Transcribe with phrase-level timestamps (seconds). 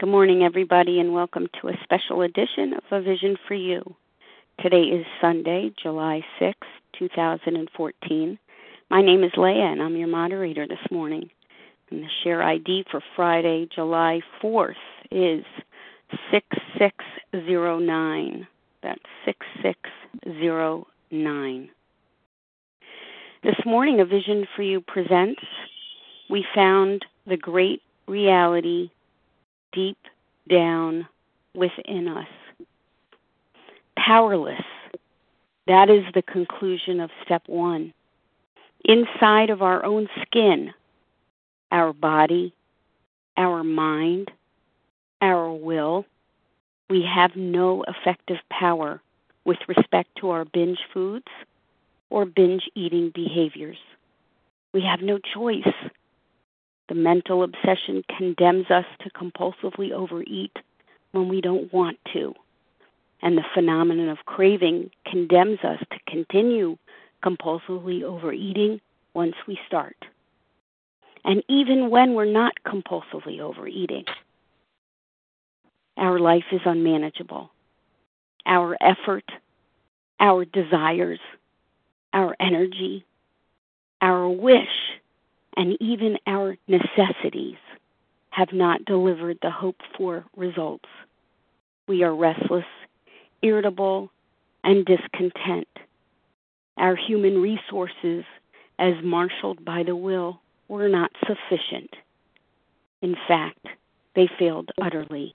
[0.00, 3.94] Good morning, everybody, and welcome to a special edition of A Vision for You.
[4.60, 6.58] Today is Sunday, July 6,
[6.98, 8.38] 2014.
[8.90, 11.30] My name is Leah, and I'm your moderator this morning.
[11.92, 14.74] And the share ID for Friday, July 4th
[15.12, 15.44] is
[16.32, 18.48] 6609.
[18.82, 21.70] That's 6609.
[23.44, 25.44] This morning, A Vision for You presents
[26.28, 28.90] We Found the Great Reality
[29.74, 29.98] deep
[30.48, 31.06] down
[31.54, 32.28] within us.
[33.96, 34.64] Powerless.
[35.66, 37.92] That is the conclusion of step one.
[38.84, 40.74] Inside of our own skin,
[41.72, 42.52] our body,
[43.36, 44.30] our mind,
[45.22, 46.04] our will,
[46.90, 49.00] we have no effective power
[49.44, 51.26] with respect to our binge foods
[52.10, 53.78] or binge eating behaviors.
[54.72, 55.72] We have no choice
[56.88, 60.56] the mental obsession condemns us to compulsively overeat
[61.12, 62.34] when we don't want to.
[63.22, 66.76] And the phenomenon of craving condemns us to continue
[67.24, 68.80] compulsively overeating
[69.14, 69.96] once we start.
[71.24, 74.04] And even when we're not compulsively overeating,
[75.96, 77.50] our life is unmanageable.
[78.44, 79.24] Our effort,
[80.20, 81.20] our desires,
[82.12, 83.06] our energy,
[84.02, 84.68] our wish
[85.56, 87.56] and even our necessities
[88.30, 90.88] have not delivered the hoped for results.
[91.86, 92.64] We are restless,
[93.42, 94.10] irritable,
[94.64, 95.68] and discontent.
[96.76, 98.24] Our human resources,
[98.78, 101.94] as marshaled by the will, were not sufficient.
[103.02, 103.66] In fact,
[104.16, 105.34] they failed utterly.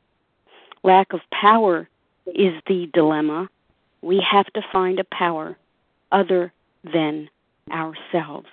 [0.84, 1.88] Lack of power
[2.26, 3.50] is the dilemma.
[4.02, 5.58] We have to find a power
[6.12, 6.52] other
[6.84, 7.30] than
[7.72, 8.48] ourselves.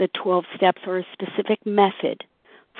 [0.00, 2.24] The 12 steps are a specific method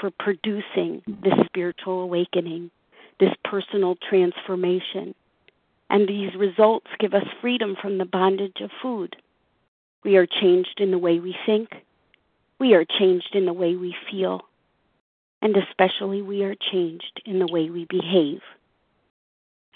[0.01, 2.71] for producing this spiritual awakening,
[3.19, 5.15] this personal transformation.
[5.91, 9.17] And these results give us freedom from the bondage of food.
[10.03, 11.69] We are changed in the way we think.
[12.59, 14.41] We are changed in the way we feel.
[15.43, 18.41] And especially, we are changed in the way we behave.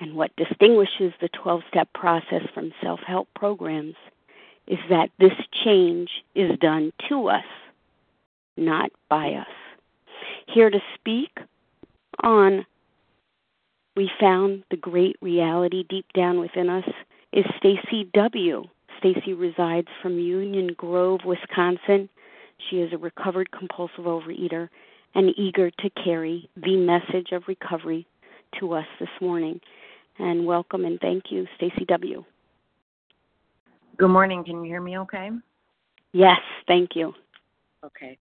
[0.01, 3.97] And what distinguishes the 12 step process from self help programs
[4.67, 5.33] is that this
[5.65, 7.45] change is done to us,
[8.57, 9.47] not by us.
[10.47, 11.39] Here to speak
[12.23, 12.65] on
[13.97, 16.89] we found the great reality deep down within us
[17.33, 18.65] is Stacey W.
[18.99, 22.09] Stacey resides from Union Grove, Wisconsin.
[22.69, 24.69] She is a recovered compulsive overeater
[25.15, 28.07] and eager to carry the message of recovery
[28.59, 29.61] to us this morning.
[30.19, 32.25] And welcome and thank you, Stacey W.
[33.97, 34.43] Good morning.
[34.43, 35.31] Can you hear me okay?
[36.13, 37.13] Yes, thank you.
[37.85, 38.19] Okay.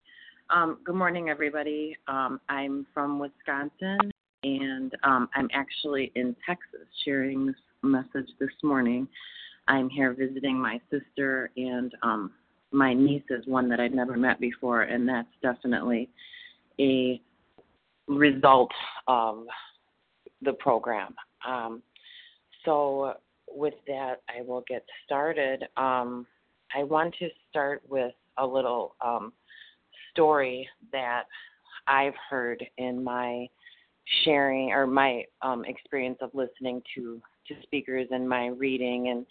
[0.51, 1.97] Um, good morning, everybody.
[2.07, 3.97] Um, I'm from Wisconsin,
[4.43, 9.07] and um, I'm actually in Texas sharing this message this morning.
[9.67, 12.31] I'm here visiting my sister, and um,
[12.71, 16.07] my niece is one that I'd never met before, and that's definitely
[16.79, 17.19] a
[18.07, 18.71] result
[19.07, 19.45] of
[20.43, 21.15] the program.
[21.47, 21.81] Um,
[22.63, 23.15] so
[23.53, 25.63] with that, I will get started.
[25.77, 26.25] Um,
[26.75, 29.33] I want to start with a little um,
[30.11, 31.23] story that
[31.87, 33.47] I've heard in my
[34.23, 39.25] sharing or my um, experience of listening to to speakers and my reading, and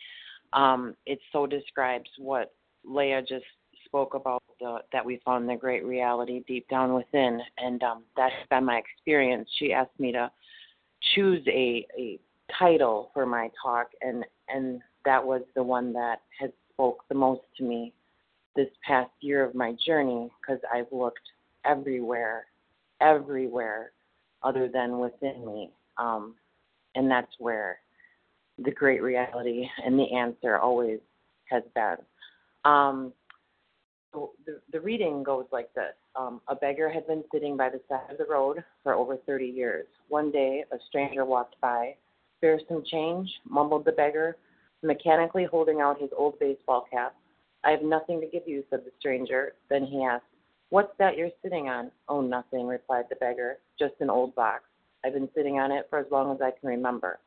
[0.53, 2.53] um, it so describes what
[2.84, 3.44] Leah just
[3.87, 8.34] spoke about the, that we found the great reality deep down within, and um, that's
[8.50, 9.49] been my experience.
[9.59, 10.31] She asked me to
[11.15, 12.19] choose a, a
[12.58, 17.42] title for my talk, and and that was the one that has spoke the most
[17.58, 17.92] to me
[18.54, 21.20] this past year of my journey because I've looked
[21.64, 22.47] everywhere,
[23.00, 23.92] everywhere,
[24.42, 26.34] other than within me, um,
[26.94, 27.78] and that's where
[28.59, 31.00] the great reality and the answer always
[31.47, 31.97] has been.
[32.64, 33.12] Um,
[34.12, 37.80] so the, the reading goes like this um, A beggar had been sitting by the
[37.88, 39.86] side of the road for over 30 years.
[40.09, 41.95] One day, a stranger walked by
[42.42, 43.30] spare some change?
[43.48, 44.36] mumbled the beggar,
[44.83, 47.15] mechanically holding out his old baseball cap.
[47.62, 49.53] I have nothing to give you, said the stranger.
[49.71, 50.24] Then he asked,
[50.71, 51.92] What's that you're sitting on?
[52.09, 53.59] Oh, nothing, replied the beggar.
[53.78, 54.65] Just an old box.
[55.04, 57.21] I've been sitting on it for as long as I can remember.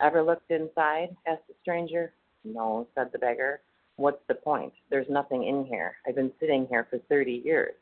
[0.00, 1.16] Ever looked inside?
[1.26, 2.12] asked the stranger.
[2.44, 3.62] No, said the beggar.
[3.96, 4.72] What's the point?
[4.88, 5.94] There's nothing in here.
[6.06, 7.74] I've been sitting here for 30 years.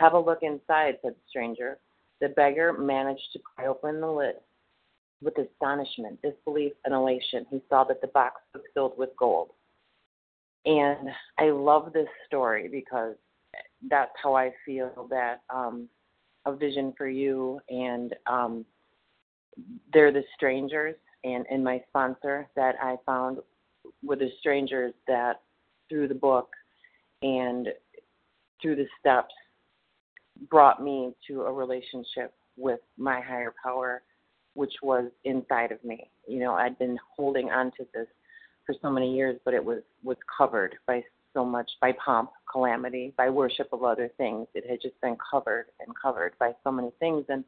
[0.00, 1.78] Have a look inside, said the stranger.
[2.20, 4.34] The beggar managed to pry open the lid.
[5.22, 9.50] With astonishment, disbelief, and elation, he saw that the box was filled with gold.
[10.64, 13.16] And I love this story because
[13.90, 15.88] that's how I feel that um,
[16.46, 18.64] a vision for you, and um,
[19.92, 23.38] they're the strangers, and and my sponsor that I found
[24.02, 25.40] were the strangers that
[25.88, 26.50] through the book
[27.22, 27.68] and
[28.60, 29.34] through the steps
[30.50, 34.02] brought me to a relationship with my higher power,
[34.58, 36.10] which was inside of me.
[36.26, 38.08] You know, I'd been holding on to this
[38.66, 43.14] for so many years, but it was was covered by so much by pomp, calamity,
[43.16, 44.48] by worship of other things.
[44.54, 47.44] It had just been covered and covered by so many things, and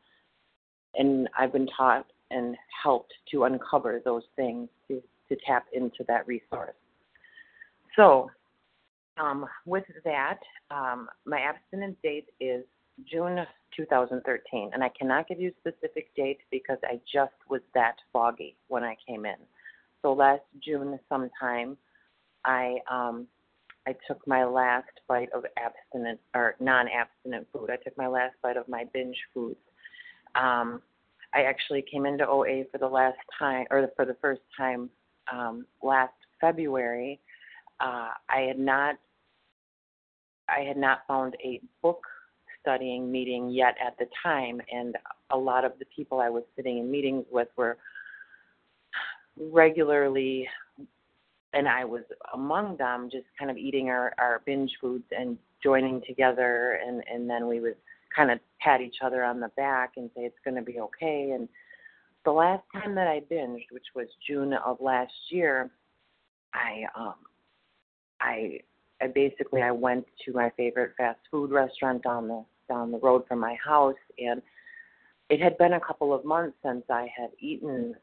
[0.95, 6.29] and I've been taught and helped to uncover those things to to tap into that
[6.29, 6.77] resource.
[7.97, 8.31] So,
[9.21, 10.39] um, with that,
[10.71, 12.65] um, my abstinence date is
[13.11, 13.44] June
[13.76, 18.85] 2013, and I cannot give you specific dates because I just was that foggy when
[18.85, 19.37] I came in.
[20.02, 21.76] So last June sometime,
[22.44, 23.26] I um,
[23.87, 27.70] I took my last bite of abstinent or non-abstinent food.
[27.70, 29.58] I took my last bite of my binge foods.
[30.35, 30.82] Um,
[31.35, 34.91] I actually came into OA for the last time, or for the first time
[35.32, 37.20] um, last February.
[37.81, 38.97] Uh, I had not,
[40.49, 42.02] I had not found a book
[42.61, 44.97] studying meeting yet at the time, and
[45.31, 47.79] a lot of the people I was sitting in meetings with were
[49.37, 50.49] regularly,
[51.53, 52.03] and I was
[52.35, 57.29] among them, just kind of eating our, our binge foods and joining together, and and
[57.29, 57.77] then we would
[58.15, 61.33] kind of pat each other on the back and say it's going to be okay.
[61.35, 61.49] And
[62.25, 65.71] the last time that I binged, which was June of last year,
[66.53, 67.15] I um
[68.21, 68.61] I
[69.01, 73.25] I basically I went to my favorite fast food restaurant down the down the road
[73.28, 74.40] from my house and
[75.28, 77.94] it had been a couple of months since I had eaten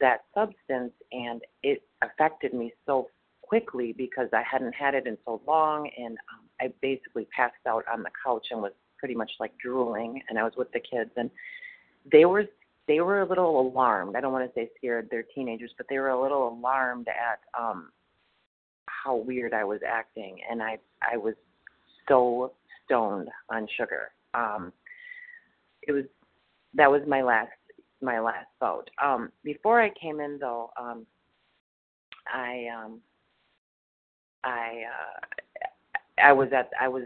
[0.00, 3.08] that substance and it affected me so
[3.42, 7.84] quickly because I hadn't had it in so long and um, I basically passed out
[7.92, 11.10] on the couch and was pretty much like drooling and I was with the kids
[11.16, 11.30] and
[12.10, 12.44] they were
[12.88, 14.16] they were a little alarmed.
[14.16, 17.40] I don't want to say scared, they're teenagers, but they were a little alarmed at
[17.60, 17.90] um
[18.86, 21.34] how weird I was acting and I I was
[22.08, 22.52] so
[22.90, 24.10] stoned on sugar.
[24.34, 24.72] Um
[25.82, 26.04] it was
[26.74, 27.50] that was my last
[28.02, 28.88] my last bout.
[29.02, 31.06] Um before I came in though, um
[32.32, 33.00] I um
[34.44, 37.04] I uh I was at I was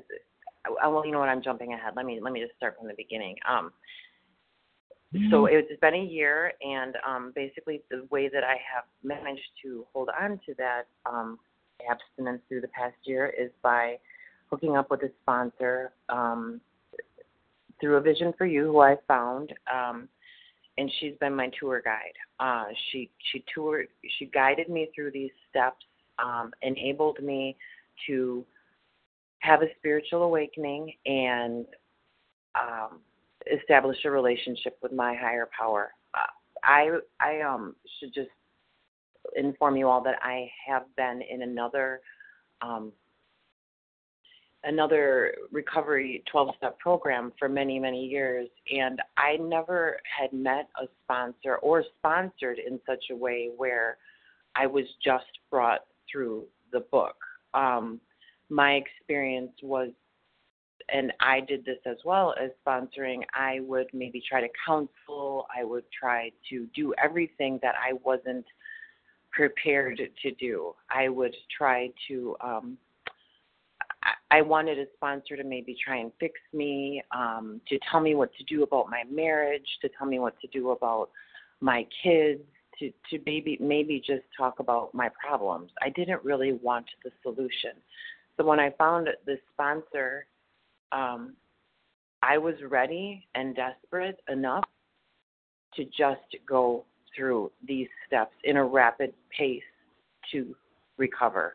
[0.82, 1.28] I, well, you know what?
[1.28, 1.94] I'm jumping ahead.
[1.96, 3.36] Let me let me just start from the beginning.
[3.48, 3.72] Um,
[5.30, 9.86] so it's been a year, and um, basically the way that I have managed to
[9.92, 11.38] hold on to that um,
[11.88, 13.96] abstinence through the past year is by
[14.50, 16.60] hooking up with a sponsor um,
[17.80, 20.08] through a Vision for You, who I found, um,
[20.78, 22.14] and she's been my tour guide.
[22.40, 23.88] Uh, she she toured,
[24.18, 25.84] she guided me through these steps,
[26.18, 27.56] um, enabled me
[28.06, 28.44] to
[29.40, 31.66] have a spiritual awakening and
[32.54, 33.00] um,
[33.52, 35.92] establish a relationship with my higher power.
[36.14, 36.26] Uh,
[36.64, 38.30] I I um should just
[39.36, 42.00] inform you all that I have been in another
[42.62, 42.92] um,
[44.64, 50.86] another recovery 12 step program for many many years and I never had met a
[51.04, 53.98] sponsor or sponsored in such a way where
[54.54, 55.80] I was just brought
[56.10, 57.16] through the book.
[57.54, 58.00] Um,
[58.50, 59.90] my experience was
[60.92, 65.64] and I did this as well as sponsoring, I would maybe try to counsel, I
[65.64, 68.44] would try to do everything that I wasn't
[69.32, 70.74] prepared to do.
[70.90, 72.78] I would try to um
[74.30, 78.30] I wanted a sponsor to maybe try and fix me, um, to tell me what
[78.34, 81.10] to do about my marriage, to tell me what to do about
[81.60, 82.42] my kids,
[82.78, 85.70] to, to maybe maybe just talk about my problems.
[85.80, 87.72] I didn't really want the solution.
[88.36, 90.26] So when I found the sponsor,
[90.90, 91.34] um,
[92.22, 94.64] I was ready and desperate enough
[95.76, 96.84] to just go
[97.14, 99.62] through these steps in a rapid pace
[100.32, 100.54] to
[100.96, 101.54] recover,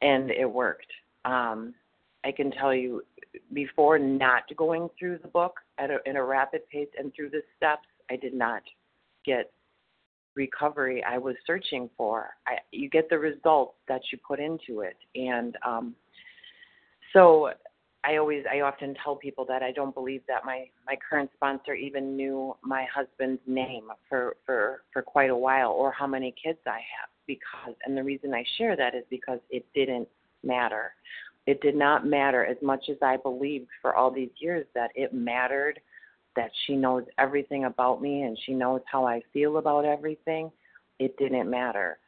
[0.00, 0.90] and it worked.
[1.24, 1.74] Um,
[2.24, 3.02] I can tell you,
[3.52, 7.42] before not going through the book at a, in a rapid pace and through the
[7.56, 8.62] steps, I did not
[9.24, 9.52] get
[10.34, 12.30] recovery I was searching for.
[12.46, 15.94] I, you get the results that you put into it, and um,
[17.12, 17.50] so
[18.02, 21.74] I always, I often tell people that I don't believe that my my current sponsor
[21.74, 26.58] even knew my husband's name for for for quite a while or how many kids
[26.66, 30.08] I have because, and the reason I share that is because it didn't
[30.42, 30.92] matter.
[31.46, 35.12] It did not matter as much as I believed for all these years that it
[35.12, 35.80] mattered
[36.36, 40.50] that she knows everything about me and she knows how I feel about everything,
[40.98, 41.98] it didn't matter.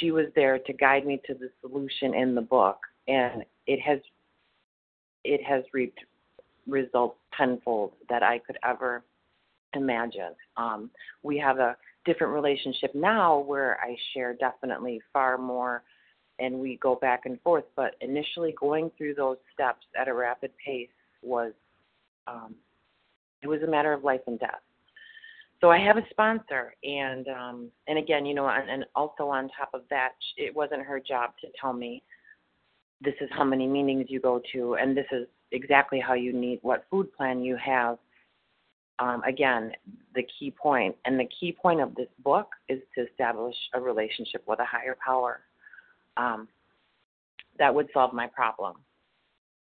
[0.00, 3.98] She was there to guide me to the solution in the book, and it has
[5.24, 6.00] it has reaped
[6.66, 9.04] results tenfold that I could ever
[9.74, 10.34] imagine.
[10.56, 10.90] Um,
[11.22, 15.82] we have a different relationship now where I share definitely far more
[16.42, 17.64] and we go back and forth.
[17.76, 20.88] But initially, going through those steps at a rapid pace
[21.22, 21.52] was
[22.26, 22.54] um,
[23.42, 24.60] it was a matter of life and death.
[25.60, 29.48] So I have a sponsor, and um, and again, you know, and, and also on
[29.56, 32.02] top of that, it wasn't her job to tell me
[33.00, 36.58] this is how many meetings you go to, and this is exactly how you need
[36.62, 37.98] what food plan you have.
[38.98, 39.72] Um, again,
[40.14, 44.42] the key point, and the key point of this book is to establish a relationship
[44.46, 45.40] with a higher power.
[46.16, 46.48] Um,
[47.58, 48.76] that would solve my problem.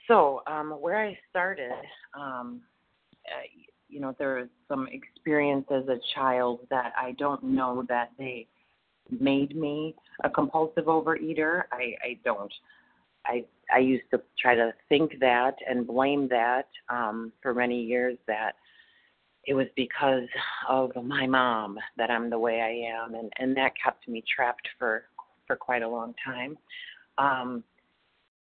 [0.07, 1.73] So, um, where I started,
[2.19, 2.63] um,
[3.27, 3.47] uh,
[3.89, 8.47] you know, there was some experience as a child that I don't know that they
[9.21, 11.63] made me a compulsive overeater.
[11.73, 12.53] I, I don't.
[13.27, 18.17] I I used to try to think that and blame that um, for many years
[18.27, 18.53] that
[19.47, 20.29] it was because
[20.69, 24.69] of my mom that I'm the way I am, and and that kept me trapped
[24.79, 25.05] for
[25.49, 26.57] for quite a long time.
[27.19, 27.65] Um,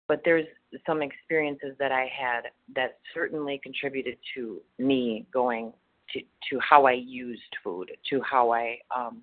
[0.07, 0.45] but there's
[0.85, 2.43] some experiences that I had
[2.75, 5.73] that certainly contributed to me going
[6.13, 9.21] to to how I used food, to how I um,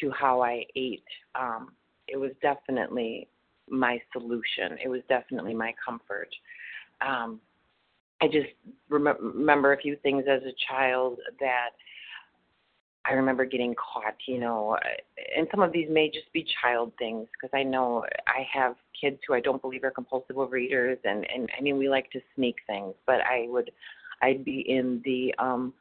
[0.00, 1.04] to how I ate.
[1.34, 1.72] Um,
[2.06, 3.28] it was definitely
[3.68, 4.78] my solution.
[4.82, 6.28] It was definitely my comfort.
[7.00, 7.40] Um,
[8.20, 8.48] I just
[8.88, 11.70] rem- remember a few things as a child that
[13.06, 14.76] I remember getting caught, you know,
[15.36, 19.18] and some of these may just be child things because I know I have kids
[19.26, 22.56] who I don't believe are compulsive overeaters, and and I mean we like to sneak
[22.66, 23.70] things, but I would,
[24.22, 25.72] I'd be in the um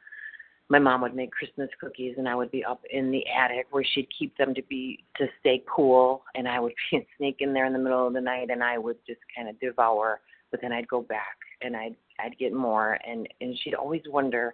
[0.69, 3.83] my mom would make Christmas cookies and I would be up in the attic where
[3.83, 7.65] she'd keep them to be to stay cool and I would be sneak in there
[7.65, 10.21] in the middle of the night and I would just kind of devour
[10.51, 14.53] but then I'd go back and I'd I'd get more and and she'd always wonder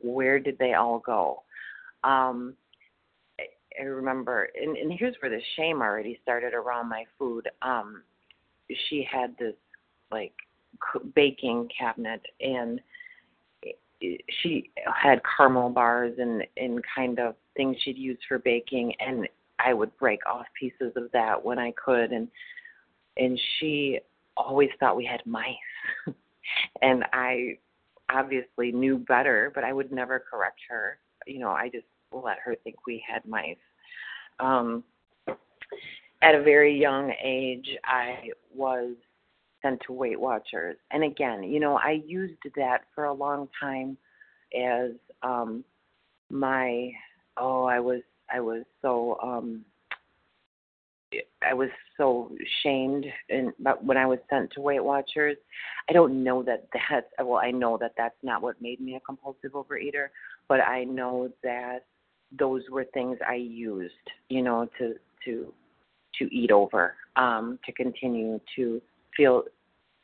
[0.00, 1.42] where did they all go
[2.06, 2.54] um
[3.78, 7.48] I remember and and here's where the shame already started around my food.
[7.62, 8.02] Um
[8.88, 9.54] she had this
[10.10, 10.32] like
[11.14, 12.80] baking cabinet and
[14.42, 19.72] she had caramel bars and and kind of things she'd use for baking and I
[19.72, 22.28] would break off pieces of that when I could and
[23.16, 23.98] and she
[24.36, 25.44] always thought we had mice.
[26.80, 27.58] And I
[28.08, 30.98] obviously knew better but I would never correct her.
[31.26, 33.56] You know I just let her think we had mice
[34.40, 34.82] um
[36.22, 38.94] at a very young age I was
[39.62, 40.76] sent to Weight Watchers.
[40.90, 43.96] And again, you know, I used that for a long time
[44.58, 45.64] as um
[46.30, 46.90] my
[47.36, 49.64] oh, I was I was so um
[51.48, 52.30] I was so
[52.62, 55.36] shamed and but when I was sent to Weight Watchers,
[55.88, 59.00] I don't know that that's well I know that that's not what made me a
[59.00, 60.08] compulsive overeater,
[60.48, 61.84] but I know that
[62.38, 63.94] those were things I used,
[64.28, 65.52] you know, to to
[66.18, 68.80] to eat over, um, to continue to
[69.16, 69.44] feel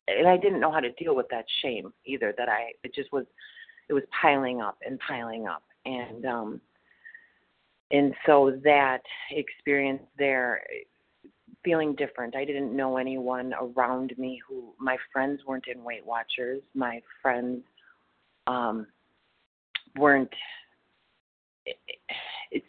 [0.08, 2.34] and I didn't know how to deal with that shame either.
[2.36, 3.26] That I it just was
[3.88, 6.60] it was piling up and piling up, and um,
[7.90, 10.62] and so that experience there,
[11.64, 12.34] feeling different.
[12.34, 16.62] I didn't know anyone around me who my friends weren't in Weight Watchers.
[16.74, 17.62] My friends
[18.46, 18.86] um,
[19.96, 20.32] weren't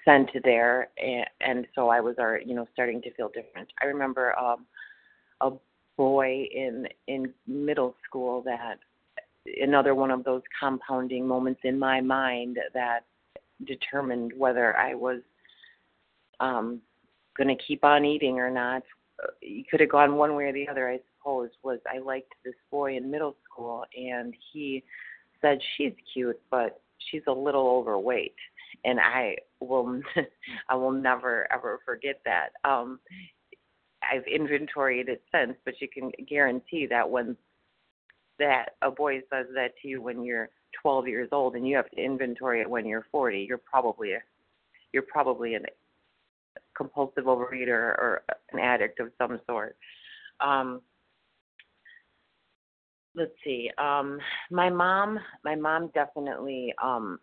[0.06, 3.70] sent to there, and, and so I was, you know, starting to feel different.
[3.82, 4.66] I remember um,
[5.42, 5.52] a
[5.98, 8.80] boy in in middle school that
[9.62, 13.02] another one of those compounding moments in my mind that
[13.66, 15.22] determined whether I was
[16.40, 16.82] um
[17.38, 18.84] going to keep on eating or not.
[19.42, 21.50] You could have gone one way or the other, I suppose.
[21.64, 24.84] Was I liked this boy in middle school, and he
[25.42, 28.36] said she's cute, but she's a little overweight,
[28.86, 30.02] and I will,
[30.70, 32.50] I will never ever forget that.
[32.64, 33.00] Um,
[34.04, 37.38] I've inventoried it since, but you can guarantee that when
[38.40, 40.50] that a boy says that to you when you're
[40.82, 44.20] 12 years old and you have to inventory it when you're 40, you're probably a,
[44.92, 45.60] you're probably a
[46.76, 49.78] compulsive overeater or an addict of some sort.
[50.40, 50.82] Um,
[53.16, 53.70] let's see.
[53.78, 54.20] Um,
[54.52, 56.74] my mom, my mom definitely.
[56.82, 57.20] Um,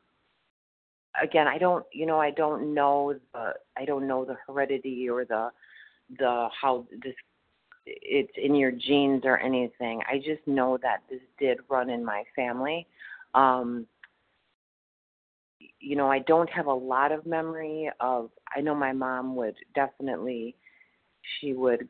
[1.23, 5.25] again, I don't, you know, I don't know the, I don't know the heredity or
[5.25, 5.51] the
[6.19, 7.15] the how this
[7.87, 10.01] it's in your genes or anything.
[10.11, 12.87] I just know that this did run in my family.
[13.35, 13.87] Um
[15.79, 19.57] you know, I don't have a lot of memory of I know my mom would
[19.75, 20.55] definitely
[21.39, 21.89] she would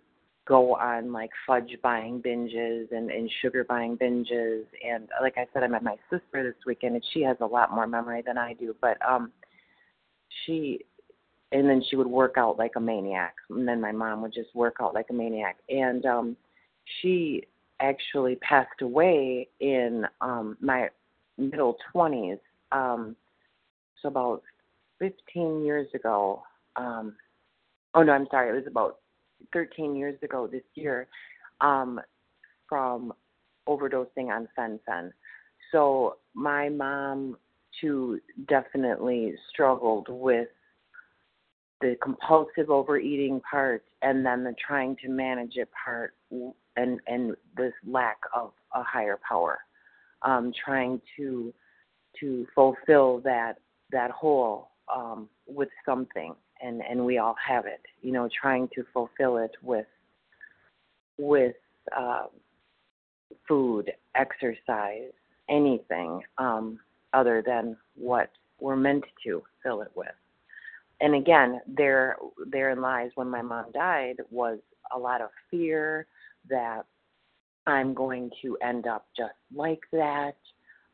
[0.50, 4.64] go on like fudge buying binges and, and sugar buying binges.
[4.84, 7.72] And like I said I met my sister this weekend and she has a lot
[7.72, 8.74] more memory than I do.
[8.80, 9.30] But um
[10.44, 10.84] she
[11.52, 13.36] and then she would work out like a maniac.
[13.48, 15.58] And then my mom would just work out like a maniac.
[15.68, 16.36] And um
[17.00, 17.44] she
[17.78, 20.88] actually passed away in um my
[21.38, 22.40] middle 20s
[22.72, 23.14] um
[24.02, 24.42] so about
[24.98, 26.42] 15 years ago.
[26.74, 27.14] Um
[27.94, 28.50] oh no I'm sorry.
[28.50, 28.98] It was about
[29.52, 31.06] 13 years ago this year
[31.60, 32.00] um
[32.68, 33.12] from
[33.68, 35.12] overdosing on fen-phen
[35.72, 37.36] so my mom
[37.80, 40.48] too definitely struggled with
[41.80, 46.14] the compulsive overeating part and then the trying to manage it part
[46.76, 49.58] and and this lack of a higher power.
[50.22, 51.52] Um trying to
[52.20, 53.54] to fulfill that
[53.92, 58.84] that hole um with something and and we all have it you know trying to
[58.92, 59.86] fulfill it with
[61.18, 61.56] with
[61.96, 62.26] uh,
[63.48, 65.12] food exercise
[65.48, 66.78] anything um
[67.12, 70.08] other than what we're meant to fill it with
[71.00, 72.16] and again, there
[72.50, 74.58] therein lies when my mom died was
[74.94, 76.06] a lot of fear
[76.48, 76.84] that
[77.66, 80.36] I'm going to end up just like that.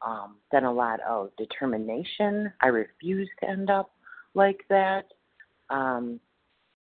[0.07, 2.53] Um, then a lot of determination.
[2.61, 3.91] I refuse to end up
[4.35, 5.07] like that.
[5.71, 6.21] Um,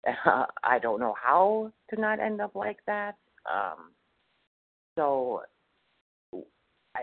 [0.64, 3.16] I don't know how to not end up like that.
[3.52, 3.92] Um,
[4.98, 5.44] so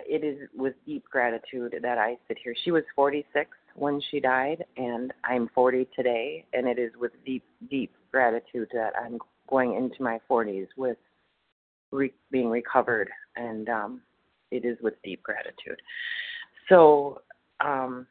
[0.06, 2.54] it is with deep gratitude that I sit here.
[2.64, 7.44] She was 46 when she died, and I'm 40 today, and it is with deep,
[7.70, 10.96] deep gratitude that I'm going into my 40s with
[11.90, 14.00] re- being recovered, and um,
[14.50, 15.80] it is with deep gratitude.
[16.68, 17.22] So,
[17.64, 18.06] um,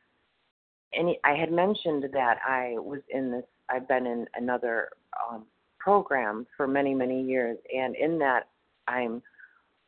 [0.93, 3.45] any, I had mentioned that I was in this.
[3.69, 4.89] I've been in another
[5.29, 5.45] um,
[5.77, 8.47] program for many, many years, and in that,
[8.87, 9.21] I'm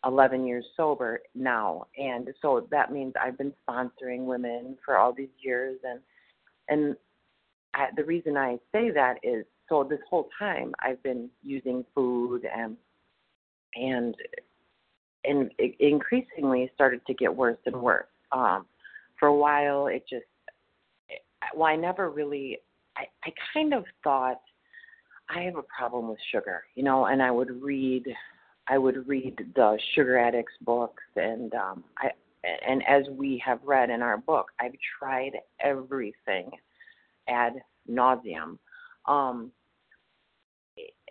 [0.06, 1.86] 11 years sober now.
[1.98, 5.78] And so that means I've been sponsoring women for all these years.
[5.84, 6.00] And
[6.70, 6.96] and
[7.74, 12.44] I, the reason I say that is so this whole time I've been using food
[12.56, 12.76] and
[13.76, 14.16] and
[15.24, 18.08] and it increasingly started to get worse and worse.
[18.32, 18.66] Um
[19.20, 20.26] for a while it just
[21.56, 22.60] well I never really
[22.98, 24.42] I I kind of thought
[25.30, 28.04] I have a problem with sugar you know and I would read
[28.68, 32.12] I would read the sugar addicts books and um I
[32.68, 36.50] and as we have read in our book, I've tried everything
[37.28, 38.58] ad nauseum.
[39.06, 39.52] Um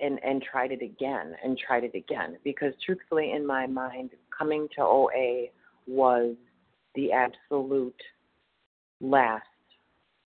[0.00, 4.66] and and tried it again and tried it again because truthfully in my mind coming
[4.74, 5.46] to OA
[5.86, 6.34] was
[6.94, 8.00] the absolute
[9.00, 9.44] last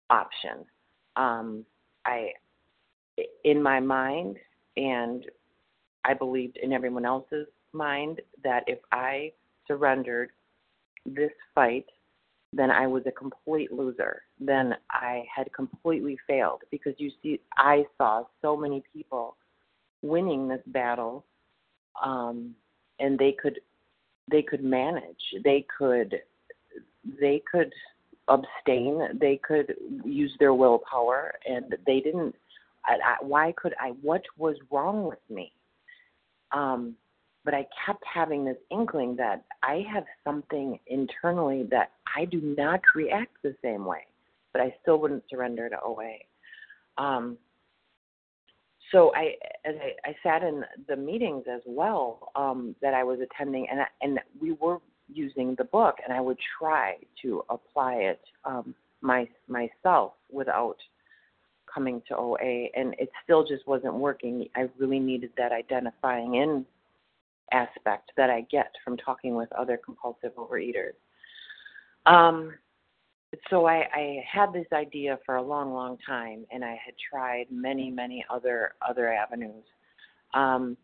[0.09, 0.65] option.
[1.15, 1.65] Um
[2.05, 2.33] I
[3.43, 4.37] in my mind
[4.77, 5.25] and
[6.05, 9.31] I believed in everyone else's mind that if I
[9.67, 10.31] surrendered
[11.05, 11.85] this fight,
[12.51, 14.23] then I was a complete loser.
[14.39, 19.35] Then I had completely failed because you see, I saw so many people
[20.01, 21.25] winning this battle,
[22.03, 22.55] um,
[22.99, 23.59] and they could
[24.31, 25.21] they could manage.
[25.43, 26.15] They could
[27.19, 27.71] they could
[28.29, 29.19] abstain.
[29.19, 32.35] They could use their willpower, and they didn't.
[32.85, 33.89] I, I, why could I?
[34.01, 35.51] What was wrong with me?
[36.51, 36.95] Um,
[37.45, 42.81] but I kept having this inkling that I have something internally that I do not
[42.95, 44.05] react the same way,
[44.51, 46.17] but I still wouldn't surrender to OA.
[46.97, 47.37] Um,
[48.91, 53.19] so I, as I, I sat in the meetings as well um, that I was
[53.19, 54.79] attending, and I, and we were
[55.11, 60.77] using the book, and I would try to apply it um, my myself without
[61.73, 64.47] coming to OA, and it still just wasn't working.
[64.55, 66.65] I really needed that identifying in
[67.51, 70.93] aspect that I get from talking with other compulsive overeaters.
[72.05, 72.53] Um,
[73.49, 77.45] so I, I had this idea for a long, long time, and I had tried
[77.51, 79.63] many, many other other avenues.
[80.33, 80.77] Um,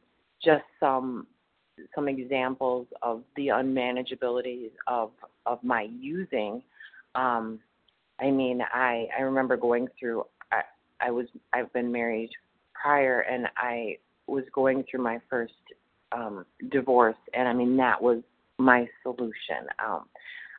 [0.43, 1.27] just some
[1.93, 5.11] some examples of the unmanageabilities of
[5.45, 6.61] of my using.
[7.15, 7.59] Um,
[8.19, 10.25] I mean, I I remember going through
[10.99, 12.29] I was I've been married
[12.73, 15.53] prior and I was going through my first
[16.11, 18.21] um divorce and I mean that was
[18.57, 19.67] my solution.
[19.85, 20.05] Um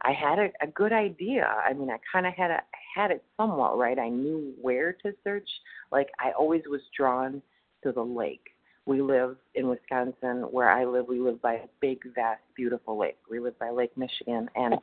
[0.02, 1.46] I had a, a good idea.
[1.46, 2.60] I mean I kinda had a
[2.94, 3.98] had it somewhat right.
[3.98, 5.48] I knew where to search.
[5.90, 7.42] Like I always was drawn
[7.82, 8.55] to the lake.
[8.86, 13.18] We live in Wisconsin where I live, we live by a big, vast, beautiful lake.
[13.28, 14.76] We live by Lake Michigan and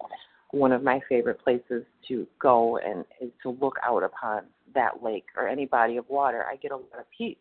[0.52, 4.44] one of my favorite places to go and is to look out upon
[4.76, 7.38] that lake or any body of water, I get a lot of peace.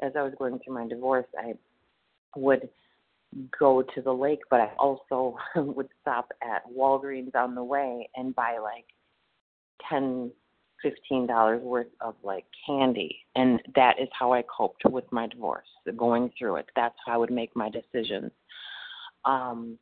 [0.00, 1.54] as I was going through my divorce, I
[2.36, 2.68] would
[3.58, 8.34] go to the lake, but I also would stop at Walgreens on the way and
[8.34, 8.86] buy like
[9.88, 10.30] ten,
[10.82, 15.66] fifteen dollars worth of like candy, and that is how I coped with my divorce.
[15.96, 18.30] Going through it, that's how I would make my decisions.
[19.24, 19.78] Um,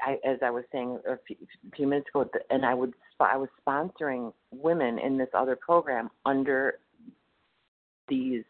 [0.00, 3.36] I, as I was saying a few, a few minutes ago, and I would I
[3.36, 6.78] was sponsoring women in this other program under
[8.08, 8.44] these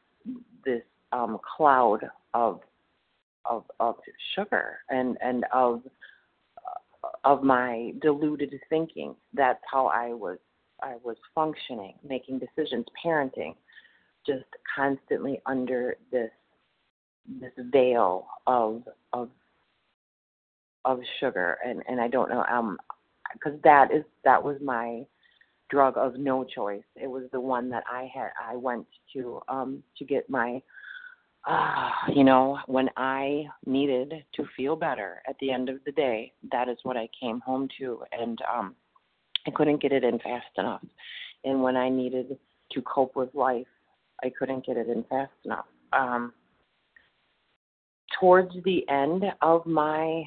[0.64, 2.00] this um, cloud
[2.34, 2.60] of
[3.44, 3.96] of of
[4.34, 5.82] sugar and and of
[7.24, 9.14] of my deluded thinking.
[9.32, 10.38] That's how I was
[10.82, 13.54] I was functioning, making decisions, parenting,
[14.26, 16.30] just constantly under this
[17.40, 19.28] this veil of of
[20.84, 22.78] of sugar and and I don't know um
[23.32, 25.04] because that is that was my
[25.68, 26.84] drug of no choice.
[26.96, 30.62] It was the one that I had I went to um to get my
[31.46, 36.32] uh, you know, when I needed to feel better at the end of the day,
[36.50, 38.74] that is what I came home to and um
[39.48, 40.84] I couldn't get it in fast enough.
[41.44, 42.36] And when I needed
[42.72, 43.66] to cope with life,
[44.22, 45.66] I couldn't get it in fast enough.
[45.92, 46.32] Um
[48.18, 50.24] towards the end of my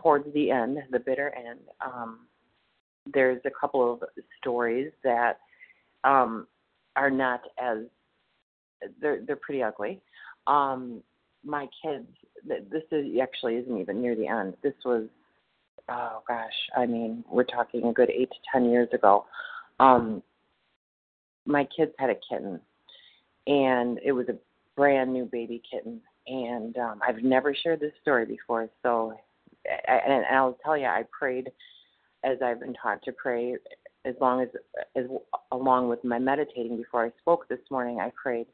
[0.00, 2.20] towards the end, the bitter end, um,
[3.12, 4.02] there's a couple of
[4.38, 5.38] stories that
[6.04, 6.46] um,
[6.96, 7.78] are not as
[9.00, 10.00] they're they're pretty ugly.
[10.46, 11.02] Um,
[11.44, 12.08] my kids,
[12.44, 14.54] this is actually isn't even near the end.
[14.62, 15.06] This was,
[15.88, 19.26] oh gosh, I mean, we're talking a good eight to ten years ago.
[19.80, 20.22] Um,
[21.44, 22.60] my kids had a kitten,
[23.46, 24.36] and it was a
[24.76, 26.00] brand new baby kitten.
[26.28, 29.14] And um, I've never shared this story before, so
[29.86, 31.50] and I'll tell you, I prayed
[32.24, 33.56] as I've been taught to pray
[34.04, 34.48] as long as
[34.96, 35.04] as
[35.52, 38.00] along with my meditating before I spoke this morning.
[38.00, 38.46] I prayed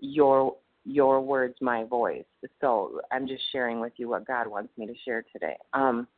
[0.00, 0.56] your
[0.88, 2.24] your words, my voice.
[2.60, 5.56] So I'm just sharing with you what God wants me to share today.
[5.74, 6.08] Um,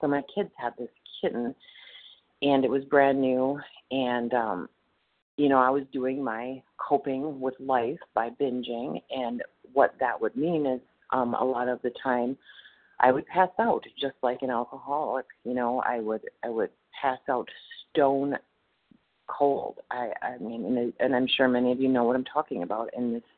[0.00, 1.54] so my kids had this kitten,
[2.42, 3.58] and it was brand new,
[3.90, 4.68] and um,
[5.38, 10.36] you know I was doing my coping with life by binging, and what that would
[10.36, 10.80] mean is
[11.12, 12.36] um, a lot of the time
[13.00, 15.26] I would pass out just like an alcoholic.
[15.44, 17.48] You know, I would I would pass out
[17.90, 18.36] stone
[19.26, 19.78] cold.
[19.90, 22.90] I I mean, and, and I'm sure many of you know what I'm talking about
[22.94, 23.35] in this, this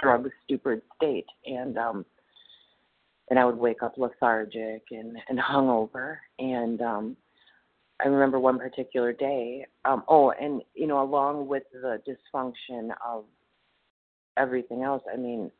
[0.00, 1.26] drug stupid state.
[1.46, 2.04] And um,
[3.28, 6.16] and I would wake up lethargic and and hungover.
[6.38, 7.16] And um,
[8.04, 9.66] I remember one particular day.
[9.84, 13.24] Um, oh, and you know, along with the dysfunction of
[14.36, 15.50] everything else, I mean,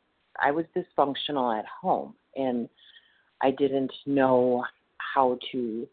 [0.42, 2.68] I was dysfunctional at home and
[3.42, 4.64] I didn't know
[4.98, 5.88] how to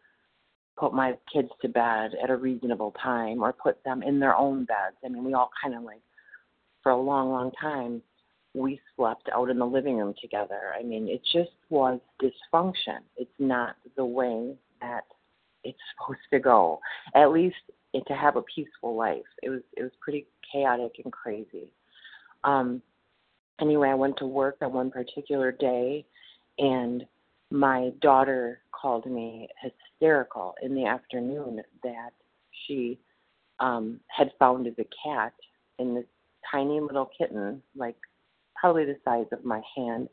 [0.77, 4.65] put my kids to bed at a reasonable time or put them in their own
[4.65, 4.95] beds.
[5.03, 6.01] I mean, we all kind of like,
[6.83, 8.01] for a long, long time,
[8.53, 10.73] we slept out in the living room together.
[10.77, 12.99] I mean, it just was dysfunction.
[13.15, 15.03] It's not the way that
[15.63, 16.79] it's supposed to go.
[17.15, 17.55] At least
[17.93, 19.25] it, to have a peaceful life.
[19.43, 21.71] It was it was pretty chaotic and crazy.
[22.43, 22.81] Um,
[23.59, 26.05] anyway, I went to work on one particular day,
[26.59, 27.05] and
[27.51, 32.11] my daughter called me hysterical in the afternoon that
[32.65, 32.99] she
[33.59, 35.33] um had found the cat
[35.79, 36.05] in this
[36.51, 37.95] tiny little kitten like
[38.59, 40.09] probably the size of my hand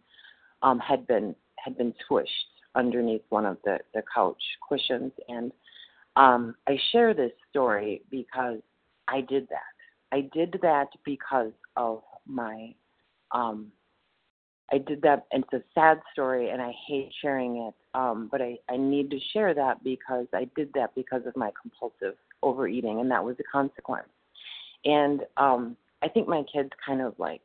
[0.62, 2.26] um had been had been squished
[2.74, 5.52] underneath one of the the couch cushions and
[6.16, 8.58] um I share this story because
[9.08, 10.16] I did that.
[10.16, 12.74] I did that because of my
[13.32, 13.72] um
[14.72, 15.26] I did that.
[15.32, 17.74] And it's a sad story, and I hate sharing it.
[17.94, 21.52] Um, but I, I need to share that because I did that because of my
[21.60, 24.08] compulsive overeating, and that was a consequence.
[24.84, 27.42] And um, I think my kids kind of like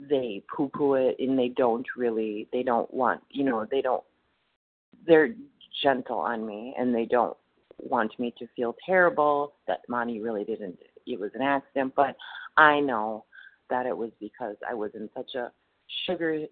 [0.00, 4.04] they poo poo it, and they don't really, they don't want, you know, they don't.
[5.06, 5.34] They're
[5.82, 7.36] gentle on me, and they don't
[7.78, 10.78] want me to feel terrible that Monty really didn't.
[11.06, 12.16] It was an accident, but
[12.56, 13.24] I know
[13.70, 15.52] that it was because I was in such a
[16.06, 16.46] sugar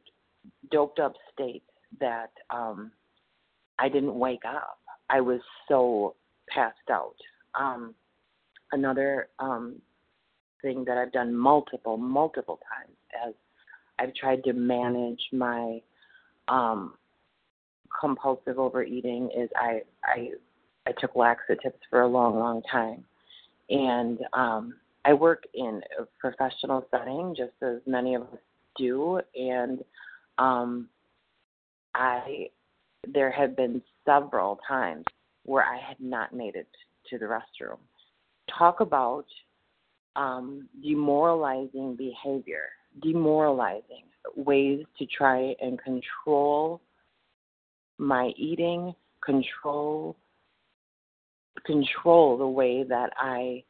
[0.70, 1.62] doped up state
[2.00, 2.90] that um
[3.78, 4.78] I didn't wake up.
[5.10, 6.14] I was so
[6.48, 7.16] passed out.
[7.58, 7.94] Um
[8.72, 9.76] another um
[10.62, 12.93] thing that I've done multiple multiple times
[13.26, 13.34] as
[13.98, 15.80] I've tried to manage my
[16.48, 16.94] um
[18.00, 20.30] compulsive overeating is I I
[20.86, 23.04] I took laxatives for a long long time.
[23.70, 24.74] And um
[25.04, 28.38] I work in a professional setting just as many of us
[28.76, 29.20] do.
[29.34, 29.84] And
[30.38, 30.88] um
[31.94, 32.48] I
[33.12, 35.04] there have been several times
[35.44, 36.68] where I had not made it
[37.10, 37.78] to the restroom.
[38.58, 39.26] Talk about
[40.16, 42.68] um, demoralizing behavior,
[43.02, 44.04] demoralizing
[44.36, 46.80] ways to try and control
[47.98, 50.16] my eating, control
[51.64, 53.62] control the way that I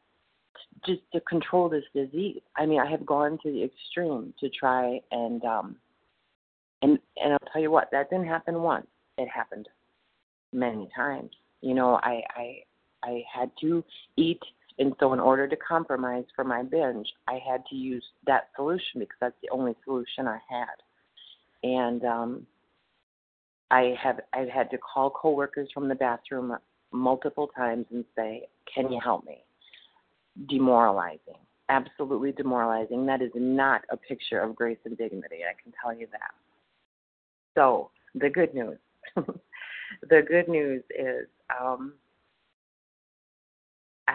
[0.85, 2.41] just to control this disease.
[2.57, 5.75] I mean, I have gone to the extreme to try and um
[6.81, 8.87] and and I'll tell you what, that didn't happen once.
[9.17, 9.67] It happened
[10.51, 11.31] many times.
[11.61, 12.57] You know, I I
[13.03, 13.83] I had to
[14.17, 14.41] eat
[14.77, 18.99] and so in order to compromise for my binge, I had to use that solution
[18.99, 20.75] because that's the only solution I had.
[21.63, 22.47] And um
[23.71, 26.55] I have I've had to call coworkers from the bathroom
[26.91, 29.43] multiple times and say, "Can you help me?"
[30.47, 33.05] Demoralizing, absolutely demoralizing.
[33.05, 35.39] That is not a picture of grace and dignity.
[35.49, 36.31] I can tell you that.
[37.55, 38.77] So the good news,
[39.15, 41.27] the good news is
[41.59, 41.93] um,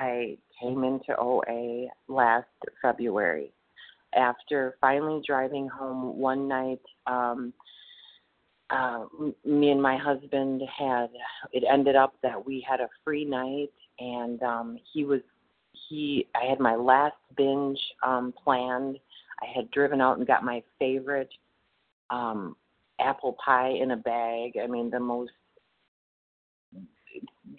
[0.01, 2.49] I came into OA last
[2.81, 3.53] February
[4.17, 6.81] after finally driving home one night.
[7.07, 7.53] Um,
[8.71, 9.05] uh,
[9.45, 11.09] me and my husband had
[11.53, 15.21] it ended up that we had a free night and um he was
[15.89, 18.99] he I had my last binge um planned.
[19.43, 21.31] I had driven out and got my favorite
[22.11, 22.57] um
[23.01, 24.53] apple pie in a bag.
[24.63, 25.33] I mean the most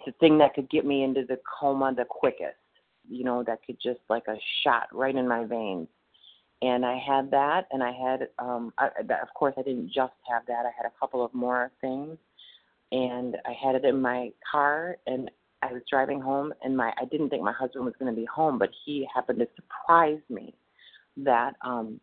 [0.06, 2.56] the thing that could get me into the coma the quickest.
[3.08, 5.88] You know, that could just like a shot right in my veins
[6.62, 10.42] and I had that, and I had, um, I, of course, I didn't just have
[10.46, 10.64] that.
[10.64, 12.16] I had a couple of more things,
[12.92, 15.28] and I had it in my car, and
[15.62, 18.26] I was driving home, and my I didn't think my husband was going to be
[18.26, 20.54] home, but he happened to surprise me
[21.16, 22.00] that um,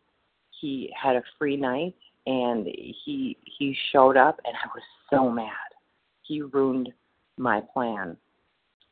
[0.60, 1.94] he had a free night,
[2.26, 5.54] and he he showed up, and I was so mad.
[6.20, 6.92] He ruined
[7.40, 8.16] my plan.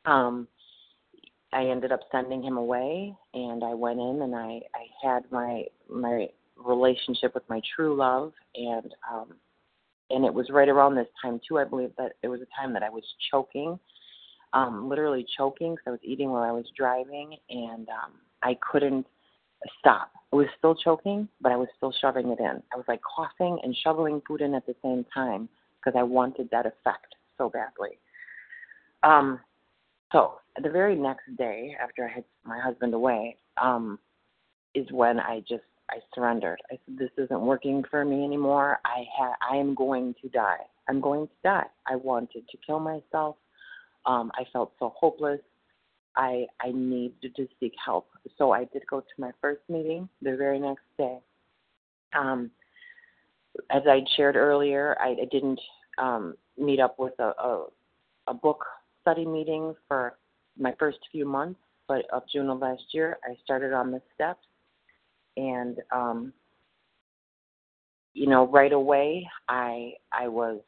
[0.05, 0.47] Um,
[1.53, 5.65] I ended up sending him away, and I went in and I I had my
[5.89, 9.33] my relationship with my true love, and um,
[10.09, 11.59] and it was right around this time too.
[11.59, 13.79] I believe that it was a time that I was choking,
[14.53, 19.05] um, literally choking because I was eating while I was driving, and um, I couldn't
[19.79, 20.11] stop.
[20.31, 22.61] I was still choking, but I was still shoving it in.
[22.71, 26.49] I was like coughing and shoveling food in at the same time because I wanted
[26.51, 27.97] that effect so badly.
[29.03, 29.39] Um,
[30.11, 33.99] so the very next day after I had my husband away, um,
[34.75, 36.59] is when I just I surrendered.
[36.71, 38.79] I said, "This isn't working for me anymore.
[38.85, 40.65] I ha- I am going to die.
[40.87, 41.67] I'm going to die.
[41.87, 43.37] I wanted to kill myself.
[44.05, 45.41] Um, I felt so hopeless.
[46.15, 48.09] I I needed to seek help.
[48.37, 51.19] So I did go to my first meeting the very next day.
[52.13, 52.51] Um,
[53.71, 55.59] as I shared earlier, I, I didn't
[55.97, 57.65] um, meet up with a, a
[58.27, 58.63] a book
[59.01, 60.17] study meetings for
[60.57, 64.45] my first few months, but of June of last year, I started on the steps,
[65.37, 66.33] and um,
[68.13, 70.59] you know, right away, I I was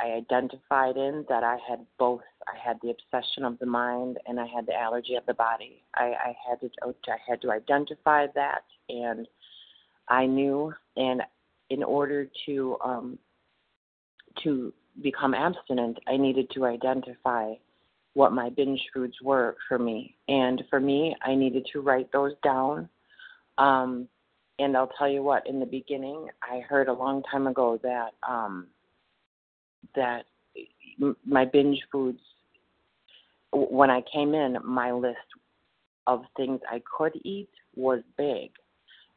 [0.00, 2.22] I identified in that I had both.
[2.48, 5.84] I had the obsession of the mind and I had the allergy of the body.
[5.94, 9.28] I, I had to I had to identify that, and
[10.08, 10.74] I knew.
[10.96, 11.22] And
[11.70, 13.18] in order to um,
[14.42, 17.54] to become abstinent, I needed to identify
[18.14, 20.16] what my binge foods were for me.
[20.28, 22.88] And for me, I needed to write those down.
[23.58, 24.08] Um,
[24.58, 28.10] and I'll tell you what, in the beginning, I heard a long time ago that
[28.28, 28.66] um,
[29.94, 30.24] that
[31.24, 32.20] my binge foods.
[33.54, 35.18] When I came in, my list
[36.06, 38.50] of things I could eat was big,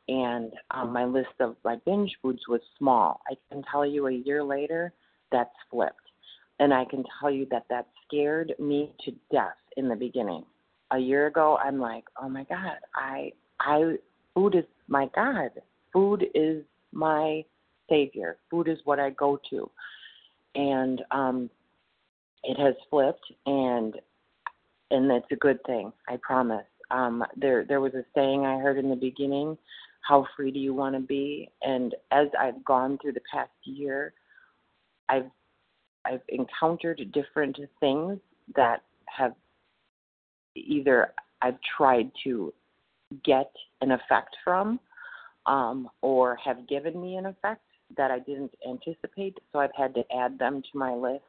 [0.07, 3.21] and um, my list of my binge foods was small.
[3.29, 4.93] I can tell you, a year later,
[5.35, 6.05] that's flipped
[6.59, 10.43] and I can tell you that that scared me to death in the beginning.
[10.91, 13.95] A year ago, I'm like, oh my God, I, I,
[14.33, 15.49] food is my God.
[15.91, 17.43] Food is my
[17.89, 18.37] savior.
[18.49, 19.69] Food is what I go to.
[20.55, 21.49] And, um,
[22.43, 23.95] it has flipped and,
[24.91, 25.91] and it's a good thing.
[26.07, 26.65] I promise.
[26.91, 29.57] Um, there, there was a saying I heard in the beginning,
[30.01, 31.49] how free do you want to be?
[31.63, 34.13] And as I've gone through the past year,
[35.09, 35.29] I've
[36.05, 38.19] I've encountered different things
[38.55, 39.33] that have
[40.55, 42.53] either I've tried to
[43.23, 44.79] get an effect from
[45.45, 47.61] um, or have given me an effect
[47.97, 49.37] that I didn't anticipate.
[49.51, 51.23] So I've had to add them to my list.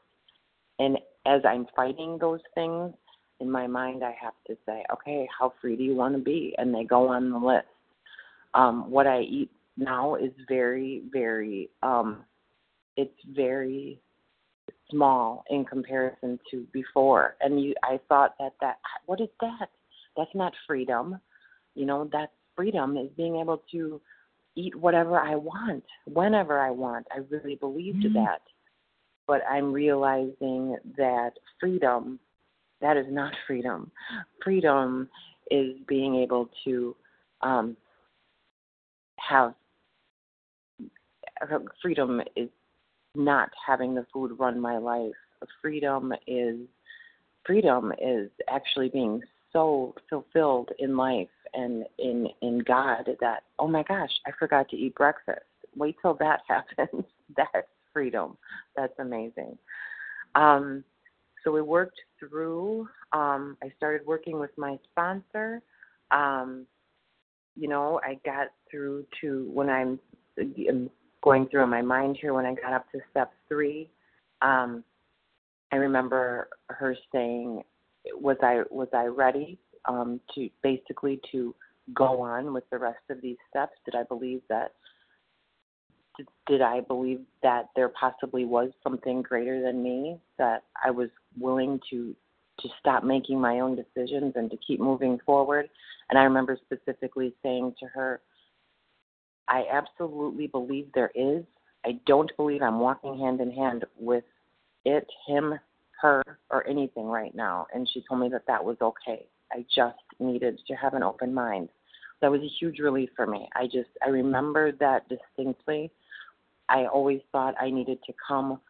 [0.78, 2.94] And as I'm fighting those things,
[3.40, 6.54] in my mind, I have to say, okay, how free do you want to be?
[6.56, 7.66] And they go on the list.
[8.54, 12.24] Um, what I eat now is very, very, um,
[12.96, 14.00] it's very
[14.90, 17.36] small in comparison to before.
[17.40, 19.68] And you, I thought that that what is that?
[20.16, 21.20] That's not freedom.
[21.74, 24.00] You know, that freedom is being able to
[24.54, 27.06] eat whatever I want, whenever I want.
[27.12, 28.14] I really believed mm-hmm.
[28.14, 28.40] that.
[29.26, 32.18] But I'm realizing that freedom,
[32.80, 33.90] that is not freedom.
[34.42, 35.08] Freedom
[35.50, 36.96] is being able to
[37.42, 37.76] um,
[39.16, 39.54] have
[41.82, 42.48] freedom is
[43.16, 45.12] not having the food run my life.
[45.60, 46.60] Freedom is
[47.44, 53.82] freedom is actually being so fulfilled in life and in in God that oh my
[53.82, 55.40] gosh, I forgot to eat breakfast.
[55.76, 57.04] Wait till that happens.
[57.36, 58.36] That's freedom.
[58.76, 59.56] That's amazing.
[60.34, 60.84] Um,
[61.42, 62.88] so we worked through.
[63.12, 65.62] Um, I started working with my sponsor.
[66.10, 66.66] Um,
[67.56, 69.98] you know, I got through to when I'm,
[71.26, 73.90] going through in my mind here when I got up to step three.
[74.42, 74.84] Um,
[75.72, 77.62] I remember her saying,
[78.14, 81.52] "Was I was I ready um, to basically to
[81.92, 83.72] go on with the rest of these steps?
[83.84, 84.74] Did I believe that?
[86.16, 91.08] Did, did I believe that there possibly was something greater than me that I was
[91.38, 92.14] willing to
[92.60, 95.68] to stop making my own decisions and to keep moving forward?"
[96.08, 98.20] And I remember specifically saying to her,
[99.48, 101.44] "I absolutely believe there is.
[101.84, 104.24] I don't believe I'm walking hand in hand with
[104.84, 105.58] it, him,
[106.00, 107.66] her, or anything right now.
[107.72, 109.26] And she told me that that was okay.
[109.52, 111.68] I just needed to have an open mind.
[112.20, 113.48] That was a huge relief for me.
[113.54, 115.90] I just, I remember that distinctly.
[116.68, 118.60] I always thought I needed to come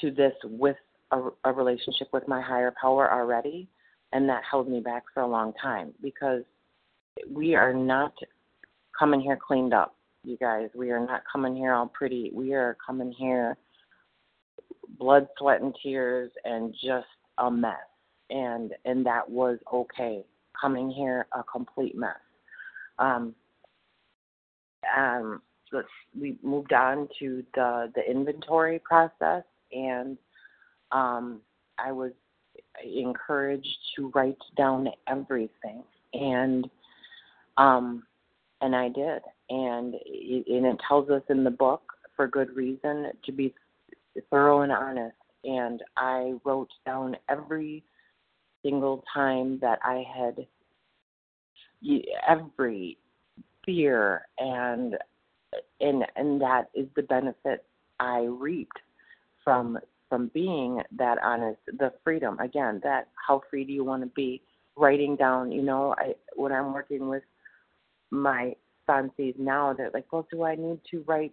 [0.00, 0.76] to this with
[1.12, 3.68] a, a relationship with my higher power already.
[4.12, 6.42] And that held me back for a long time because
[7.30, 8.12] we are not
[8.98, 10.68] coming here cleaned up, you guys.
[10.74, 12.30] We are not coming here all pretty.
[12.34, 13.56] We are coming here
[14.98, 17.06] blood, sweat, and tears, and just
[17.38, 17.74] a mess.
[18.30, 20.24] And and that was okay.
[20.60, 22.16] Coming here a complete mess.
[22.98, 23.34] Um,
[24.96, 30.16] um, let's, we moved on to the the inventory process, and
[30.92, 31.40] um,
[31.78, 32.12] I was
[32.84, 36.68] encouraged to write down everything, and
[37.56, 38.04] um,
[38.64, 41.82] and I did, and it, and it tells us in the book
[42.16, 43.54] for good reason to be
[44.30, 45.16] thorough and honest.
[45.44, 47.84] And I wrote down every
[48.62, 50.46] single time that I had
[52.26, 52.96] every
[53.66, 54.96] fear and
[55.80, 57.66] and and that is the benefit
[58.00, 58.78] I reaped
[59.44, 62.38] from from being that honest the freedom.
[62.38, 64.40] Again that how free do you want to be?
[64.74, 67.22] Writing down you know I when I'm working with
[68.10, 68.54] my
[68.88, 71.32] sponsees now they're like well do I need to write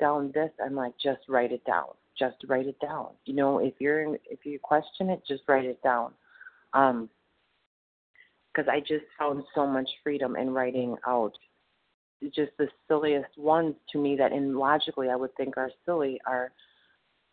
[0.00, 3.08] down this I'm like just write it down just write it down.
[3.24, 6.12] You know, if you're if you question it, just write it down.
[6.72, 7.08] Um,
[8.52, 11.32] because I just found so much freedom in writing out
[12.34, 16.52] just the silliest ones to me that in logically I would think are silly are,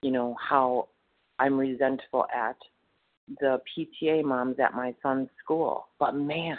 [0.01, 0.89] you know, how
[1.39, 2.57] I'm resentful at
[3.39, 5.87] the PTA moms at my son's school.
[5.97, 6.57] But man,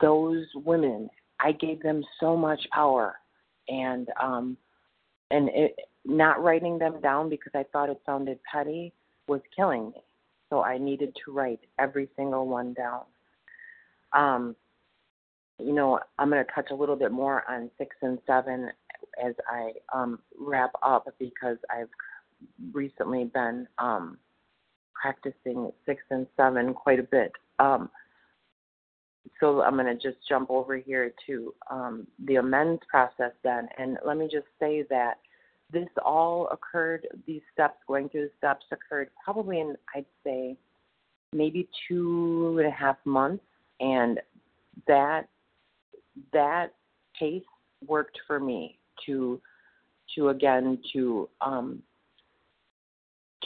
[0.00, 1.08] those women,
[1.40, 3.16] I gave them so much power
[3.68, 4.56] and um
[5.30, 8.92] and it not writing them down because I thought it sounded petty
[9.26, 10.02] was killing me.
[10.48, 13.02] So I needed to write every single one down.
[14.14, 14.56] Um,
[15.58, 18.70] you know, I'm going to touch a little bit more on six and seven
[19.22, 21.90] as I um, wrap up because I've
[22.72, 24.16] recently been um,
[24.94, 27.32] practicing six and seven quite a bit.
[27.58, 27.90] Um,
[29.40, 33.68] so I'm going to just jump over here to um, the amends process then.
[33.78, 35.14] And let me just say that
[35.72, 40.56] this all occurred, these steps, going through the steps occurred probably in, I'd say,
[41.32, 43.44] maybe two and a half months.
[43.80, 44.20] And
[44.86, 45.28] that,
[46.32, 46.74] that
[47.18, 47.42] pace
[47.86, 49.40] worked for me to,
[50.14, 51.82] to again, to, um,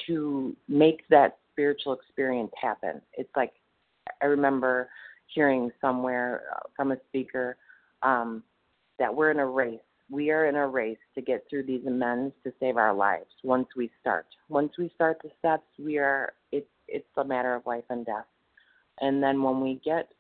[0.07, 3.03] to make that spiritual experience happen.
[3.15, 3.53] It's like,
[4.23, 4.89] I remember
[5.35, 7.57] hearing somewhere uh, from a speaker
[8.03, 8.43] um,
[8.99, 9.81] that we're in a race
[10.13, 13.67] we are in a race to get through these amends to save our lives once
[13.75, 14.27] we start.
[14.51, 18.27] Once we start the steps, we are it's it's a matter of life and death.
[19.01, 20.11] And then when we get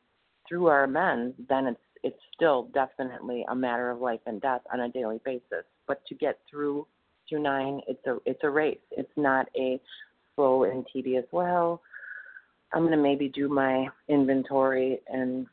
[0.48, 4.80] through our amends, then it's it's still definitely a matter of life and death on
[4.80, 5.64] a daily basis.
[5.86, 6.86] But to get through
[7.28, 8.78] to nine, it's a it's a race.
[8.92, 9.78] It's not a
[10.34, 11.26] slow and tedious.
[11.32, 11.82] Well,
[12.74, 15.46] I'm gonna maybe do my inventory and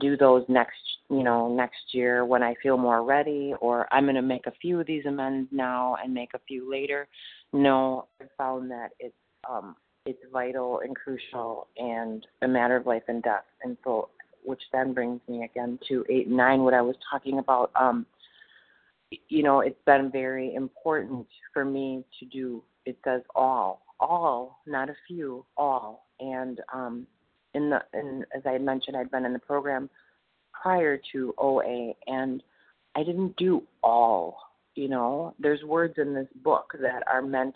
[0.00, 0.78] do those next
[1.10, 4.52] you know next year when I feel more ready or I'm going to make a
[4.52, 7.06] few of these amends now and make a few later.
[7.52, 9.14] No, I found that it's
[9.48, 9.76] um
[10.06, 13.44] it's vital and crucial and a matter of life and death.
[13.62, 14.08] And so
[14.44, 17.70] which then brings me again to eight and nine, what I was talking about.
[17.76, 18.06] Um,
[19.28, 22.62] you know, it's been very important for me to do.
[22.86, 26.06] It says all, all, not a few, all.
[26.22, 27.06] And um,
[27.54, 29.90] in the, in, as I mentioned, I'd been in the program
[30.52, 32.42] prior to OA, and
[32.94, 34.38] I didn't do all.
[34.74, 37.54] You know, there's words in this book that are meant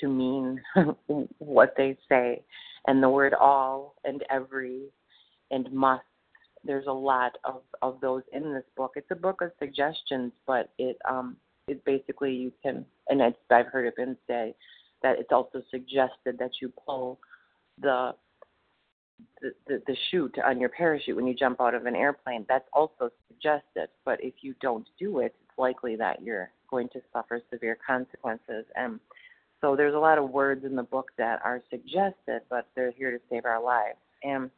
[0.00, 0.60] to mean
[1.38, 2.42] what they say,
[2.86, 4.82] and the word all and every
[5.50, 6.02] and must.
[6.64, 8.92] There's a lot of of those in this book.
[8.96, 11.36] It's a book of suggestions, but it um
[11.68, 14.54] it basically you can and it's, I've heard it been say
[15.02, 17.20] that it's also suggested that you pull
[17.80, 18.14] the
[19.40, 22.44] the, the, the chute on your parachute when you jump out of an airplane.
[22.48, 27.00] That's also suggested, but if you don't do it, it's likely that you're going to
[27.12, 28.64] suffer severe consequences.
[28.74, 29.00] And
[29.60, 33.10] so there's a lot of words in the book that are suggested, but they're here
[33.10, 33.98] to save our lives.
[34.22, 34.50] And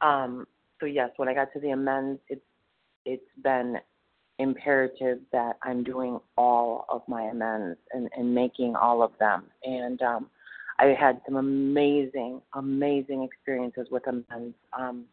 [0.00, 0.46] um,
[0.80, 2.42] so yes, when I got to the amends, it's
[3.06, 3.78] it's been
[4.38, 9.44] imperative that I'm doing all of my amends and, and making all of them.
[9.62, 10.30] And um,
[10.78, 14.56] I had some amazing, amazing experiences with amends.
[14.72, 15.04] Um,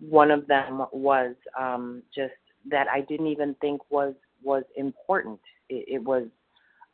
[0.00, 2.32] one of them was um, just
[2.70, 5.40] that I didn't even think was was important.
[5.68, 6.24] It, it was,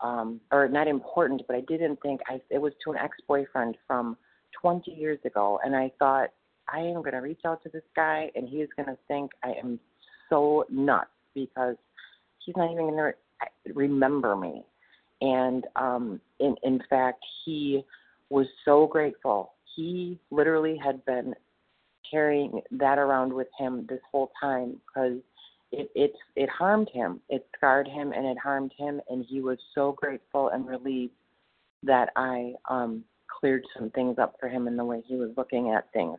[0.00, 2.40] um, or not important, but I didn't think I.
[2.50, 4.16] It was to an ex-boyfriend from
[4.60, 6.30] 20 years ago, and I thought
[6.68, 9.30] I am going to reach out to this guy, and he is going to think
[9.42, 9.78] I am
[10.28, 11.76] so nuts because
[12.44, 13.12] he's not even going to re-
[13.74, 14.64] remember me.
[15.20, 17.84] And um, in in fact, he
[18.30, 19.52] was so grateful.
[19.74, 21.34] He literally had been
[22.10, 25.18] carrying that around with him this whole time because
[25.72, 27.20] it it it harmed him.
[27.28, 31.12] It scarred him and it harmed him, and he was so grateful and relieved
[31.82, 33.04] that I um
[33.40, 36.18] cleared some things up for him in the way he was looking at things.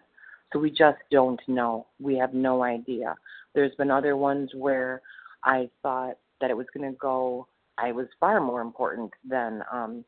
[0.53, 1.87] So we just don't know.
[1.99, 3.15] We have no idea.
[3.53, 5.01] There's been other ones where
[5.43, 7.47] I thought that it was going to go.
[7.77, 10.03] I was far more important than um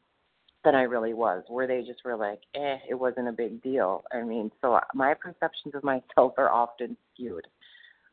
[0.63, 1.43] than I really was.
[1.47, 4.03] Where they just were like, eh, it wasn't a big deal.
[4.11, 7.47] I mean, so my perceptions of myself are often skewed.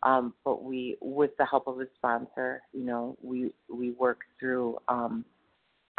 [0.02, 4.78] Um, but we, with the help of a sponsor, you know, we we worked through.
[4.88, 5.24] Um,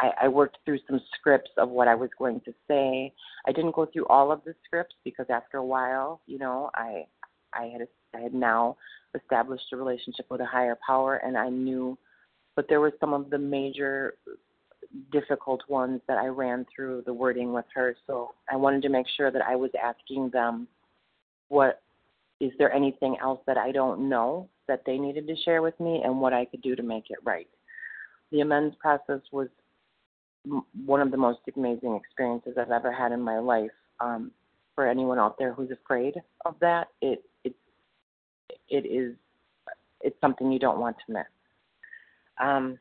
[0.00, 3.12] I, I worked through some scripts of what I was going to say.
[3.46, 7.06] I didn't go through all of the scripts because after a while, you know, I
[7.52, 8.76] I had I had now
[9.14, 11.98] established a relationship with a higher power, and I knew.
[12.58, 14.14] But there were some of the major
[15.12, 17.94] difficult ones that I ran through the wording with her.
[18.04, 20.66] So I wanted to make sure that I was asking them
[21.46, 21.80] what
[22.40, 26.02] is there anything else that I don't know that they needed to share with me
[26.04, 27.46] and what I could do to make it right.
[28.32, 29.46] The amends process was
[30.84, 33.70] one of the most amazing experiences I've ever had in my life.
[34.00, 34.32] Um,
[34.74, 37.54] for anyone out there who's afraid of that, it it
[38.68, 39.14] it is
[40.00, 41.26] it's something you don't want to miss.
[42.40, 42.78] Um,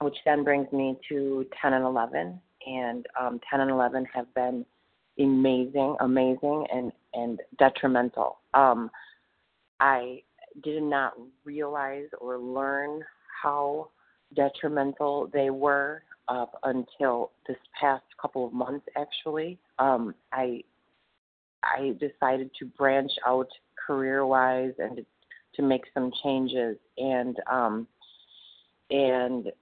[0.00, 4.64] which then brings me to 10 and 11, and um, 10 and 11 have been
[5.18, 8.38] amazing, amazing, and and detrimental.
[8.54, 8.90] Um,
[9.80, 10.22] I
[10.62, 11.14] did not
[11.44, 13.02] realize or learn
[13.42, 13.88] how
[14.34, 18.86] detrimental they were up until this past couple of months.
[18.96, 20.62] Actually, um, I
[21.62, 23.48] I decided to branch out
[23.86, 25.06] career-wise and to,
[25.56, 27.86] to make some changes, and um,
[28.90, 29.52] and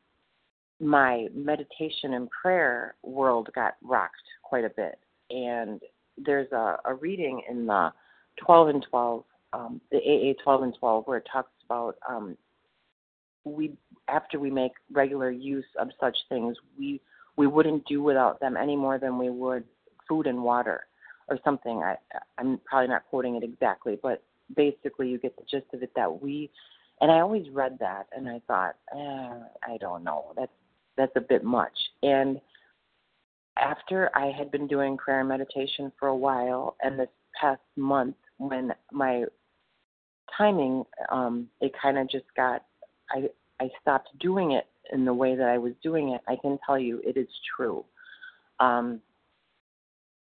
[0.80, 4.98] my meditation and prayer world got rocked quite a bit
[5.30, 5.80] and
[6.24, 7.92] there's a, a reading in the
[8.44, 12.36] 12 and 12, um, the AA 12 and 12, where it talks about um,
[13.44, 13.72] we
[14.08, 17.00] after we make regular use of such things, we
[17.36, 19.64] we wouldn't do without them any more than we would
[20.08, 20.86] food and water
[21.28, 21.82] or something.
[21.82, 21.96] I
[22.38, 24.22] I'm probably not quoting it exactly, but
[24.56, 26.50] basically you get the gist of it that we
[27.00, 30.52] and I always read that and I thought, eh, I don't know, that's
[30.96, 31.72] that's a bit much.
[32.02, 32.40] And
[33.56, 37.08] after I had been doing prayer and meditation for a while, and this
[37.40, 39.24] past month, when my
[40.36, 42.64] timing, um, it kind of just got,
[43.10, 43.28] I
[43.60, 46.20] I stopped doing it in the way that I was doing it.
[46.28, 47.84] I can tell you, it is true.
[48.60, 49.00] Um,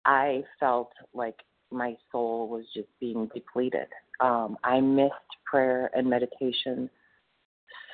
[0.05, 1.35] I felt like
[1.71, 3.87] my soul was just being depleted.
[4.19, 5.13] Um, I missed
[5.45, 6.89] prayer and meditation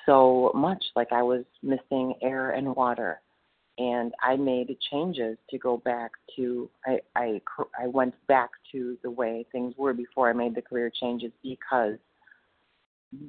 [0.06, 3.22] so much, like I was missing air and water
[3.78, 7.42] and I made changes to go back to I, I
[7.80, 11.96] I went back to the way things were before I made the career changes because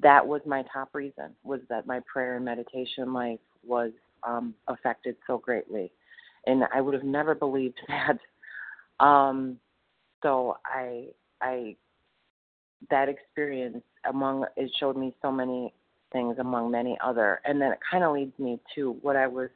[0.03, 3.93] that was my top reason was that my prayer and meditation life was
[4.23, 5.93] um, affected so greatly,
[6.47, 8.19] and I would have never believed that.
[9.05, 9.59] Um,
[10.25, 11.09] so I
[11.41, 11.77] I
[12.91, 15.73] that experience among it showed me so many
[16.13, 17.41] things among many other.
[17.45, 19.51] And then it kind of leads me to what I was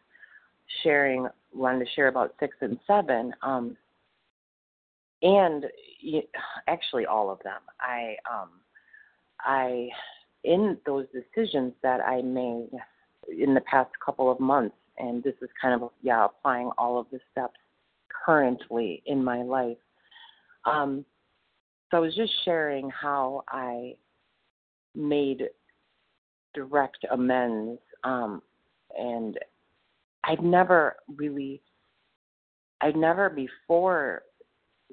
[0.82, 3.76] sharing wanted to share about 6 and 7 um
[5.22, 5.64] and
[6.68, 7.60] actually all of them.
[7.80, 8.50] I um
[9.40, 9.88] I
[10.44, 12.68] in those decisions that I made
[13.36, 17.06] in the past couple of months and this is kind of yeah applying all of
[17.10, 17.58] the steps
[18.24, 19.78] currently in my life
[20.64, 21.04] um
[21.90, 23.94] so I was just sharing how I
[24.94, 25.44] made
[26.54, 28.42] direct amends um
[28.96, 29.38] and
[30.24, 31.62] I'd never really
[32.80, 34.22] I'd never before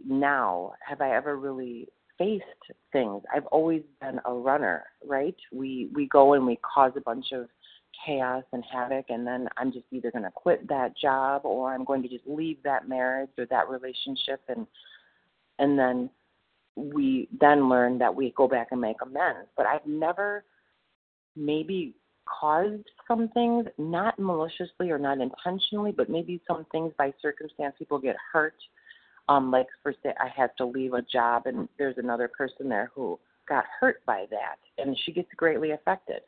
[0.06, 1.88] now have I ever really
[2.18, 2.44] faced
[2.92, 3.24] things.
[3.34, 5.36] I've always been a runner, right?
[5.52, 7.48] We we go and we cause a bunch of
[8.06, 11.86] chaos and havoc and then I'm just either going to quit that job or I'm
[11.86, 14.68] going to just leave that marriage or that relationship and
[15.60, 16.10] and then
[16.76, 19.50] we then learn that we go back and make amends.
[19.56, 20.44] But I've never
[21.36, 21.96] maybe
[22.28, 28.00] caused some things, not maliciously or not intentionally, but maybe some things by circumstance people
[28.00, 28.56] get hurt.
[29.28, 32.92] Um, like for say I have to leave a job and there's another person there
[32.94, 36.22] who got hurt by that and she gets greatly affected.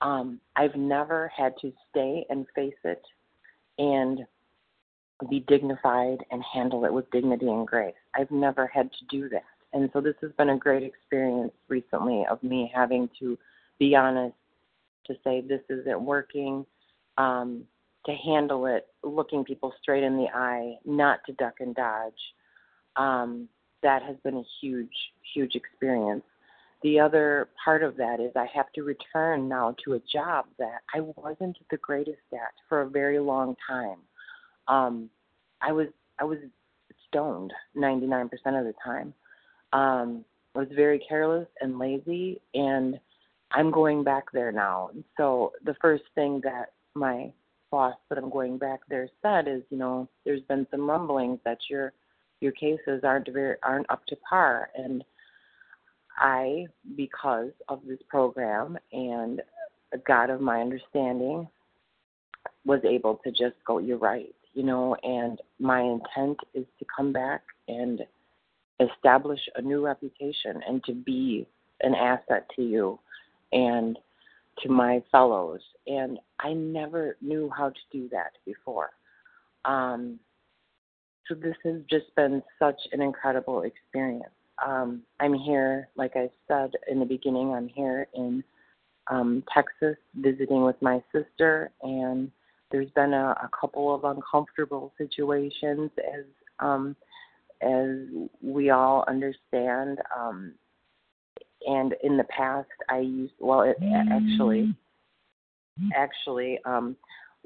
[0.00, 3.02] Um, I've never had to stay and face it
[3.78, 4.20] and
[5.30, 7.94] be dignified and handle it with dignity and grace.
[8.14, 9.44] I've never had to do that.
[9.72, 13.38] And so this has been a great experience recently of me having to
[13.78, 14.34] be honest,
[15.06, 16.64] to say this isn't working,
[17.18, 17.64] um,
[18.06, 22.12] to handle it, looking people straight in the eye, not to duck and dodge.
[22.96, 23.48] Um,
[23.82, 24.94] that has been a huge,
[25.34, 26.22] huge experience.
[26.82, 30.80] The other part of that is I have to return now to a job that
[30.94, 33.98] I wasn't the greatest at for a very long time.
[34.68, 35.10] Um,
[35.60, 35.88] I was
[36.18, 36.38] I was
[37.12, 39.14] stoned 99% of the time.
[39.72, 42.98] Um, I was very careless and lazy, and
[43.52, 44.90] I'm going back there now.
[45.16, 47.32] So the first thing that my
[47.70, 51.58] boss that I'm going back there said is, you know, there's been some rumblings that
[51.70, 51.92] your
[52.40, 55.04] your cases aren't very aren't up to par, and
[56.18, 59.40] I, because of this program and
[60.06, 61.48] God of my understanding,
[62.64, 67.12] was able to just go, you're right, you know, and my intent is to come
[67.12, 68.02] back and
[68.80, 71.46] establish a new reputation and to be
[71.82, 72.98] an asset to you
[73.52, 73.98] and
[74.62, 75.60] to my fellows.
[75.86, 78.90] And I never knew how to do that before.
[79.64, 80.18] Um,
[81.28, 84.32] so this has just been such an incredible experience.
[84.64, 88.44] Um, I'm here, like I said in the beginning, I'm here in
[89.10, 92.30] um, Texas visiting with my sister, and
[92.72, 96.24] there's been a, a couple of uncomfortable situations as
[96.58, 96.96] um,
[97.60, 97.88] as
[98.40, 99.98] we all understand.
[100.16, 100.54] Um,
[101.66, 103.76] and in the past, I used well, it,
[104.10, 104.74] actually,
[105.94, 106.96] actually, um,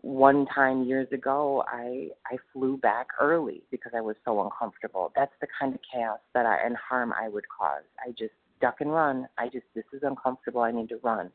[0.00, 5.12] one time years ago, I I flew back early because I was so uncomfortable.
[5.14, 7.82] That's the kind of chaos that I and harm I would cause.
[8.00, 9.28] I just duck and run.
[9.36, 10.62] I just this is uncomfortable.
[10.62, 11.30] I need to run.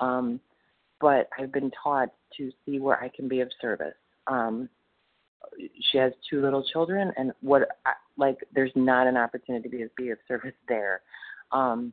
[0.00, 0.40] Um,
[1.00, 3.94] but I've been taught to see where I can be of service.
[4.26, 4.68] Um,
[5.90, 7.68] she has two little children, and what
[8.16, 11.02] like there's not an opportunity to be, be of service there.
[11.52, 11.92] Um,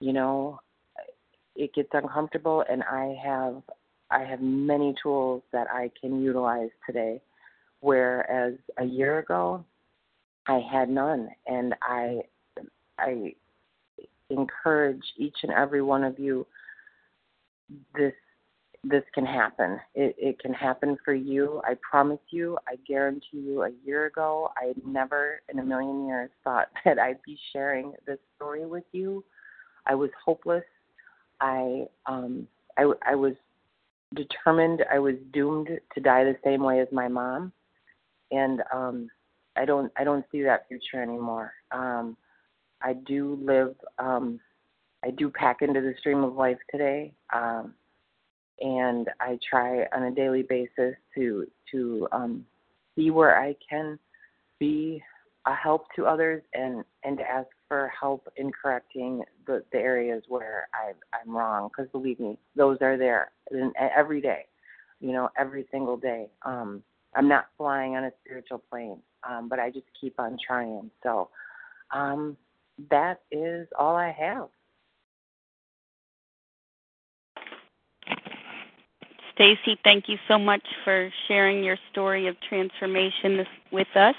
[0.00, 0.60] you know,
[1.56, 3.62] it gets uncomfortable, and I have
[4.10, 7.20] I have many tools that I can utilize today,
[7.80, 9.64] whereas a year ago
[10.46, 12.22] I had none, and I
[12.98, 13.34] I
[14.30, 16.46] encourage each and every one of you
[17.94, 18.14] this
[18.84, 19.78] this can happen.
[19.94, 21.60] It, it can happen for you.
[21.64, 22.58] I promise you.
[22.68, 23.62] I guarantee you.
[23.62, 28.18] A year ago, I never in a million years thought that I'd be sharing this
[28.36, 29.24] story with you.
[29.86, 30.64] I was hopeless.
[31.40, 33.34] I um I I was
[34.14, 37.52] determined I was doomed to die the same way as my mom,
[38.30, 39.08] and um
[39.56, 41.52] I don't I don't see that future anymore.
[41.72, 42.16] Um
[42.82, 44.40] I do live um
[45.04, 47.12] I do pack into the stream of life today.
[47.34, 47.74] Um
[48.60, 52.44] and I try on a daily basis to to um,
[52.96, 53.98] see where I can
[54.58, 55.02] be
[55.46, 60.22] a help to others and and to ask for help in correcting the the areas
[60.28, 61.68] where I I'm wrong.
[61.68, 63.30] Because believe me those are there
[63.96, 64.46] every day
[65.00, 66.28] you know every single day.
[66.42, 66.82] Um
[67.14, 68.98] I'm not flying on a spiritual plane
[69.28, 70.90] um but I just keep on trying.
[71.02, 71.30] So
[71.94, 72.36] um
[72.90, 74.48] that is all I have
[79.38, 84.16] Stacey, thank you so much for sharing your story of transformation with us.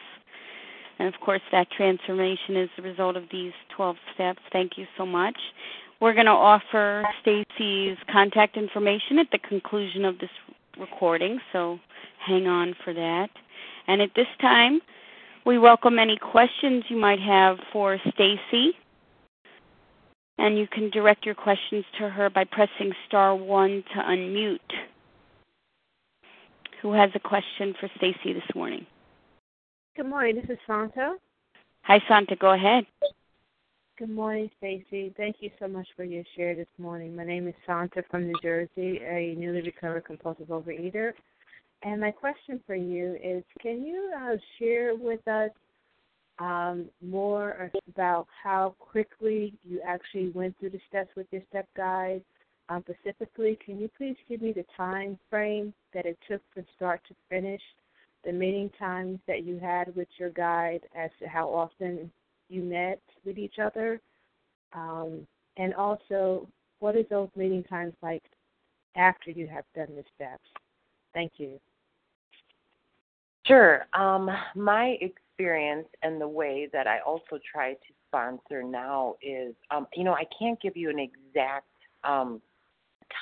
[0.97, 4.39] And of course, that transformation is the result of these 12 steps.
[4.53, 5.35] Thank you so much.
[5.99, 10.29] We're going to offer Stacey's contact information at the conclusion of this
[10.79, 11.79] recording, so
[12.25, 13.29] hang on for that.
[13.87, 14.79] And at this time,
[15.45, 18.71] we welcome any questions you might have for Stacey.
[20.37, 24.59] And you can direct your questions to her by pressing star 1 to unmute.
[26.81, 28.85] Who has a question for Stacey this morning?
[29.97, 30.35] Good morning.
[30.35, 31.15] This is Santa.
[31.81, 32.35] Hi, Santa.
[32.37, 32.85] Go ahead.
[33.97, 35.13] Good morning, Stacey.
[35.17, 37.13] Thank you so much for your share this morning.
[37.13, 41.11] My name is Santa from New Jersey, a newly recovered compulsive overeater.
[41.83, 45.51] And my question for you is can you uh, share with us
[46.39, 52.23] um, more about how quickly you actually went through the steps with your step guide?
[52.69, 57.01] Um, specifically, can you please give me the time frame that it took from start
[57.07, 57.61] to finish,
[58.23, 62.11] the meeting times that you had with your guide as to how often
[62.47, 63.99] you met with each other,
[64.73, 65.25] um,
[65.57, 66.47] and also
[66.79, 68.23] what is those meeting times like
[68.95, 70.43] after you have done the steps?
[71.13, 71.59] Thank you.
[73.45, 73.87] Sure.
[73.93, 79.87] Um, my experience and the way that I also try to sponsor now is, um,
[79.95, 81.65] you know, I can't give you an exact
[82.03, 82.41] um,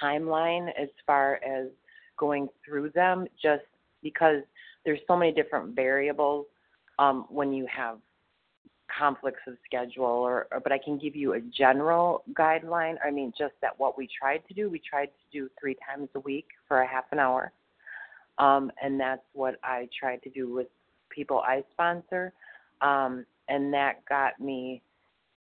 [0.01, 1.67] timeline as far as
[2.17, 3.63] going through them, just
[4.03, 4.41] because
[4.85, 6.45] there's so many different variables
[6.99, 7.97] um, when you have
[8.97, 12.95] conflicts of schedule or, or, but I can give you a general guideline.
[13.05, 16.09] I mean just that what we tried to do, we tried to do three times
[16.15, 17.51] a week for a half an hour.
[18.38, 20.67] Um, and that's what I tried to do with
[21.09, 22.33] people I sponsor.
[22.81, 24.81] Um, and that got me,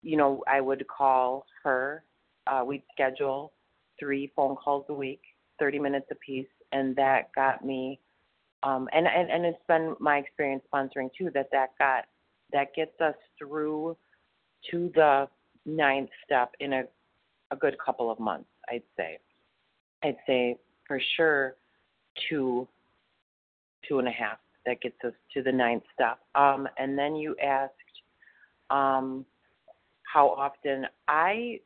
[0.02, 2.04] you know, I would call her.
[2.46, 3.52] Uh, we'd schedule
[4.04, 5.22] three phone calls a week,
[5.58, 7.98] 30 minutes apiece, and that got me.
[8.62, 12.04] Um, and, and and it's been my experience sponsoring too that that got
[12.52, 13.96] that gets us through
[14.70, 15.28] to the
[15.66, 16.82] ninth step in a
[17.50, 18.48] a good couple of months.
[18.70, 19.18] I'd say.
[20.02, 21.56] I'd say for sure
[22.28, 22.68] two
[23.88, 24.38] two and a half.
[24.66, 26.18] That gets us to the ninth step.
[26.34, 27.72] Um, and then you asked
[28.70, 29.26] um,
[30.10, 30.86] how often.
[31.06, 31.60] I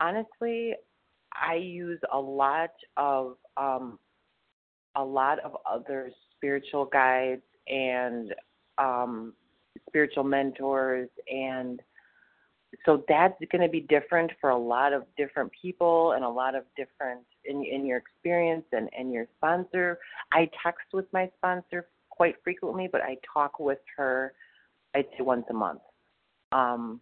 [0.00, 0.74] honestly,
[1.34, 3.98] I use a lot of um,
[4.94, 8.34] a lot of other spiritual guides and
[8.78, 9.32] um,
[9.88, 11.80] spiritual mentors and
[12.86, 16.54] so that's going to be different for a lot of different people and a lot
[16.54, 19.98] of different in in your experience and and your sponsor.
[20.32, 24.32] I text with my sponsor quite frequently, but I talk with her
[24.94, 25.80] I'd say once a month.
[26.52, 27.00] Um,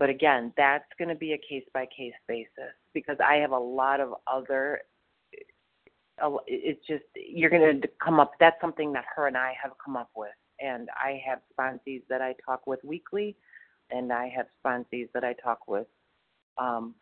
[0.00, 3.58] but again, that's going to be a case by case basis because I have a
[3.58, 4.80] lot of other.
[6.46, 8.32] It's just you're going to come up.
[8.40, 12.22] That's something that her and I have come up with, and I have sponsees that
[12.22, 13.36] I talk with weekly,
[13.90, 15.86] and I have sponsees that I talk with
[16.56, 16.94] um,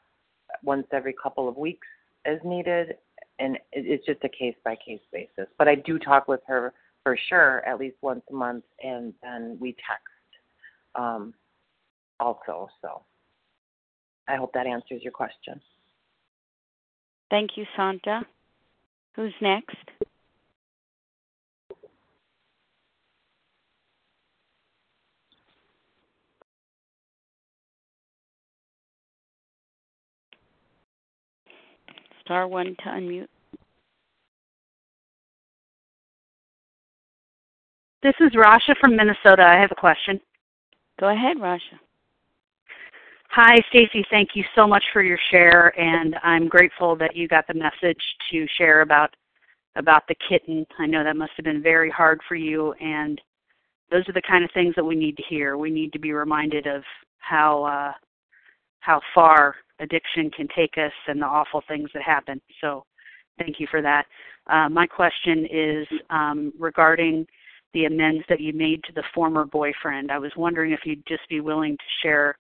[0.65, 1.87] once every couple of weeks
[2.27, 2.97] as needed,
[3.39, 5.47] and it's just a case by case basis.
[5.57, 6.75] But I do talk with her
[7.05, 10.03] for sure at least once a month, and then we text
[10.97, 11.33] um,
[12.21, 12.69] also.
[12.83, 13.03] So
[14.29, 15.61] I hope that answers your question.
[17.31, 18.23] Thank you, Santa.
[19.17, 19.77] Who's next?
[32.25, 33.27] Star one to unmute.
[38.03, 39.43] This is Rasha from Minnesota.
[39.43, 40.21] I have a question.
[41.01, 41.79] Go ahead, Rasha.
[43.31, 44.05] Hi, Stacey.
[44.11, 48.03] Thank you so much for your share, and I'm grateful that you got the message
[48.31, 49.15] to share about
[49.77, 50.67] about the kitten.
[50.79, 53.21] I know that must have been very hard for you, and
[53.91, 55.57] those are the kind of things that we need to hear.
[55.59, 56.83] We need to be reminded of
[57.19, 57.93] how uh,
[58.81, 62.41] how far addiction can take us and the awful things that happen.
[62.63, 62.85] So
[63.39, 64.07] thank you for that.
[64.49, 67.27] Uh, my question is um, regarding
[67.75, 70.11] the amends that you made to the former boyfriend.
[70.11, 72.37] I was wondering if you'd just be willing to share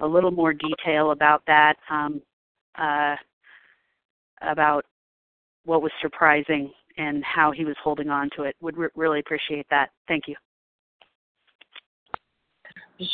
[0.00, 2.20] a little more detail about that, um,
[2.78, 3.16] uh,
[4.42, 4.84] about
[5.64, 8.56] what was surprising and how he was holding on to it.
[8.60, 9.90] Would re- really appreciate that.
[10.08, 10.36] Thank you.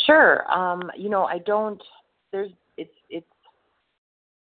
[0.06, 0.50] Sure.
[0.50, 1.82] Um, you know, I don't.
[2.30, 2.50] There's.
[2.76, 2.94] It's.
[3.08, 3.26] It's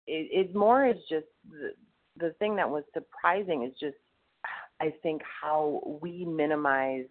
[0.07, 1.71] it, it more is just the,
[2.17, 3.95] the thing that was surprising is just
[4.81, 7.05] I think how we minimize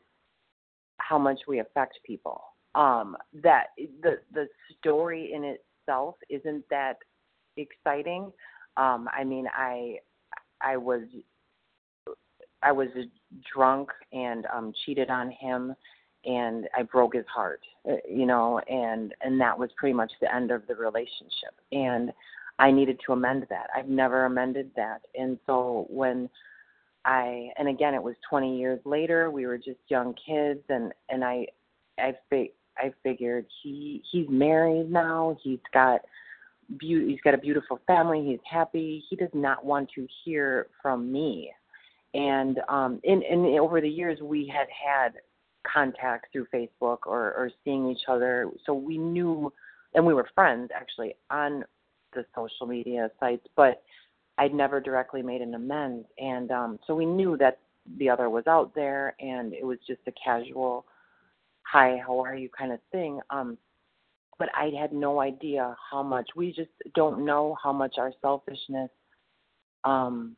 [0.99, 2.43] how much we affect people.
[2.75, 3.69] Um, that
[4.03, 4.47] the the
[4.79, 6.99] story in itself isn't that
[7.57, 8.33] exciting.
[8.77, 9.99] Um, I mean, I
[10.61, 11.03] I was
[12.63, 12.89] I was
[13.53, 15.75] drunk and um, cheated on him,
[16.25, 17.61] and I broke his heart,
[17.91, 21.55] uh, you know, and and that was pretty much the end of the relationship.
[21.73, 22.13] And
[22.59, 23.69] I needed to amend that.
[23.75, 25.01] I've never amended that.
[25.15, 26.29] And so when
[27.07, 31.25] I and again it was 20 years later, we were just young kids and and
[31.25, 31.47] I
[31.99, 32.15] I
[32.77, 36.01] I figured he he's married now, he's got
[36.79, 39.03] be- he's got a beautiful family, he's happy.
[39.09, 41.53] He does not want to hear from me.
[42.15, 45.21] And um in in over the years we had had
[45.71, 49.53] contact through Facebook or or seeing each other, so we knew
[49.95, 51.65] and we were friends actually on
[52.15, 53.83] the social media sites, but
[54.39, 57.59] I'd never directly made an amends, and um, so we knew that
[57.99, 60.87] the other was out there, and it was just a casual,
[61.73, 63.21] "Hi, how are you?" kind of thing.
[63.31, 63.59] Um,
[64.39, 66.31] but I had no idea how much.
[66.35, 68.91] We just don't know how much our selfishness
[69.85, 70.37] um,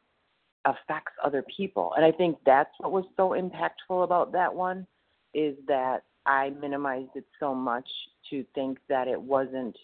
[0.64, 4.86] affects other people, and I think that's what was so impactful about that one,
[5.34, 7.88] is that I minimized it so much
[8.30, 9.76] to think that it wasn't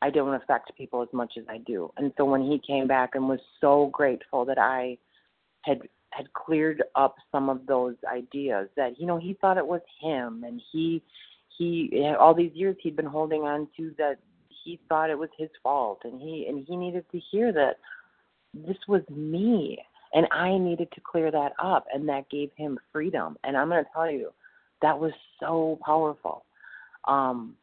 [0.00, 1.92] I don't affect people as much as I do.
[1.96, 4.98] And so when he came back and was so grateful that I
[5.62, 5.80] had
[6.10, 10.44] had cleared up some of those ideas that you know he thought it was him
[10.46, 11.02] and he
[11.56, 14.16] he all these years he'd been holding on to that
[14.64, 17.76] he thought it was his fault and he and he needed to hear that
[18.54, 19.78] this was me
[20.14, 23.36] and I needed to clear that up and that gave him freedom.
[23.44, 24.32] And I'm going to tell you
[24.80, 26.44] that was so powerful.
[27.06, 27.56] Um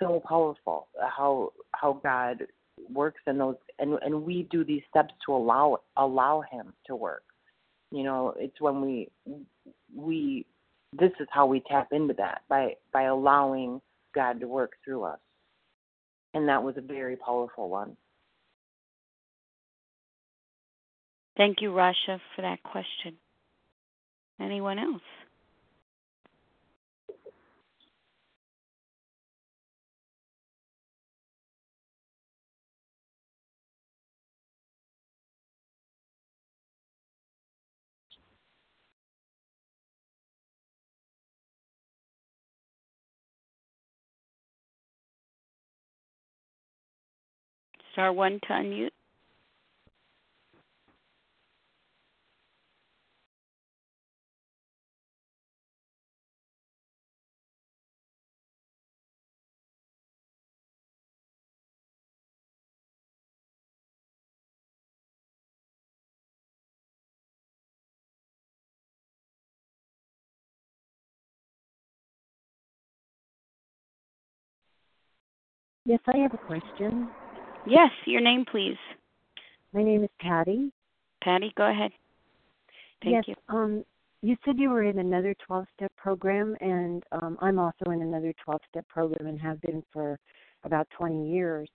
[0.00, 2.46] so powerful how how God
[2.90, 7.22] works in those and and we do these steps to allow allow him to work
[7.90, 9.08] you know it's when we
[9.94, 10.46] we
[10.98, 13.80] this is how we tap into that by by allowing
[14.14, 15.18] god to work through us.
[16.32, 17.96] And that was a very powerful one.
[21.36, 23.16] Thank you rasha for that question.
[24.40, 25.02] Anyone else
[48.00, 48.90] Star one to unmute.
[75.86, 77.08] Yes, I have a question.
[77.66, 78.78] Yes, your name, please.
[79.72, 80.72] My name is Patty.
[81.22, 81.92] Patty, go ahead.
[83.02, 83.34] Thank yes, you.
[83.48, 83.84] Um,
[84.22, 88.32] you said you were in another 12 step program, and um, I'm also in another
[88.44, 90.18] 12 step program and have been for
[90.64, 91.68] about 20 years.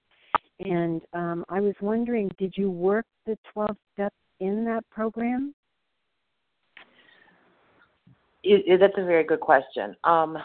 [0.59, 5.53] And um, I was wondering, did you work the 12 steps in that program?
[8.43, 9.95] It, it, that's a very good question.
[10.03, 10.37] Um,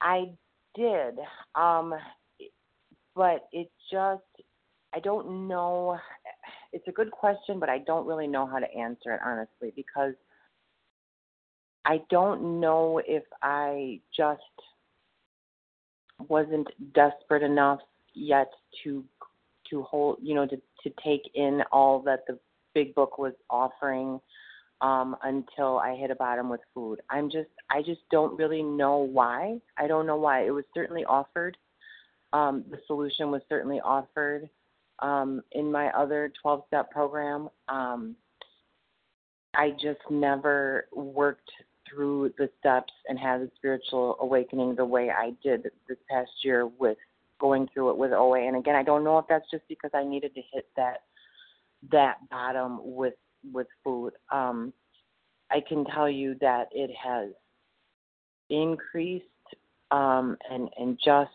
[0.00, 0.30] I
[0.74, 1.18] did.
[1.54, 1.94] Um,
[3.16, 4.22] but it just
[4.94, 5.98] I don't know.
[6.72, 10.14] It's a good question, but I don't really know how to answer it honestly because
[11.86, 14.42] I don't know if I just
[16.28, 17.80] wasn't desperate enough
[18.14, 18.50] yet
[18.84, 19.04] to
[19.70, 22.38] to hold you know to to take in all that the
[22.74, 24.20] big book was offering
[24.80, 27.00] um until I hit a bottom with food.
[27.10, 29.60] I'm just I just don't really know why.
[29.78, 30.46] I don't know why.
[30.46, 31.56] It was certainly offered
[32.32, 34.48] um, the solution was certainly offered
[35.00, 37.48] um, in my other 12 step program.
[37.68, 38.16] Um,
[39.54, 41.50] I just never worked
[41.88, 46.66] through the steps and had a spiritual awakening the way I did this past year
[46.66, 46.98] with
[47.40, 48.46] going through it with OA.
[48.46, 51.02] And again, I don't know if that's just because I needed to hit that
[51.92, 53.14] that bottom with
[53.52, 54.14] with food.
[54.32, 54.72] Um,
[55.50, 57.30] I can tell you that it has
[58.50, 59.24] increased
[59.90, 61.30] um, and and just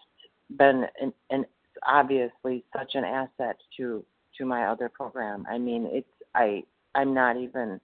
[0.58, 1.46] been an, an
[1.86, 4.04] obviously such an asset to
[4.38, 5.46] to my other program.
[5.50, 6.64] I mean, it's I
[6.96, 7.80] I'm not even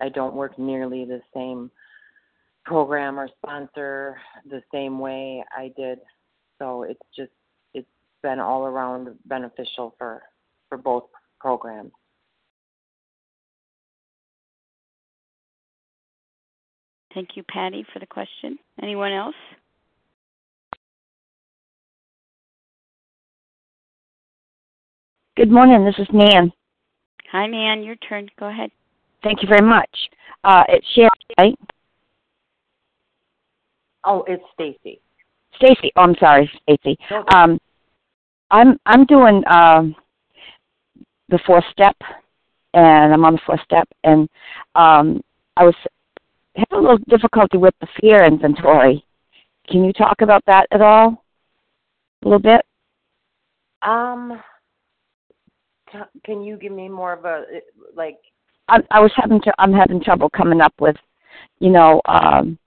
[0.00, 1.70] I don't work nearly the same
[2.64, 4.16] program or sponsor
[4.48, 5.98] the same way I did.
[6.58, 7.32] So it's just
[7.74, 7.86] it's
[8.22, 10.22] been all around beneficial for
[10.68, 11.04] for both
[11.40, 11.92] programs.
[17.14, 18.58] Thank you, Patty, for the question.
[18.82, 19.36] Anyone else?
[25.36, 25.84] Good morning.
[25.84, 26.52] This is Nan.
[27.32, 27.82] Hi, Nan.
[27.82, 28.28] Your turn.
[28.38, 28.70] Go ahead.
[29.24, 29.90] Thank you very much.
[30.44, 31.58] Uh, it's Sherry, right?
[34.04, 35.00] Oh, it's Stacey.
[35.56, 35.90] Stacey.
[35.96, 36.96] Oh, I'm sorry, Stacey.
[37.34, 37.58] Um,
[38.52, 39.96] I'm I'm doing um,
[41.30, 41.96] the fourth step,
[42.74, 44.28] and I'm on the fourth step, and
[44.76, 45.20] um,
[45.56, 45.74] I was
[46.54, 49.04] having a little difficulty with the fear inventory.
[49.68, 51.24] Can you talk about that at all?
[52.22, 52.64] A little bit.
[53.82, 54.40] Um,
[56.24, 57.44] can you give me more of a
[57.94, 58.18] like?
[58.68, 59.52] I, I was having to.
[59.58, 60.96] I'm having trouble coming up with,
[61.58, 62.58] you know, um,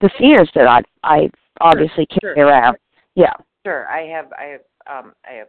[0.00, 2.46] the fears that I I obviously sure, carry sure.
[2.46, 2.76] around.
[3.14, 3.32] Yeah.
[3.66, 5.48] Sure, I have I have um I have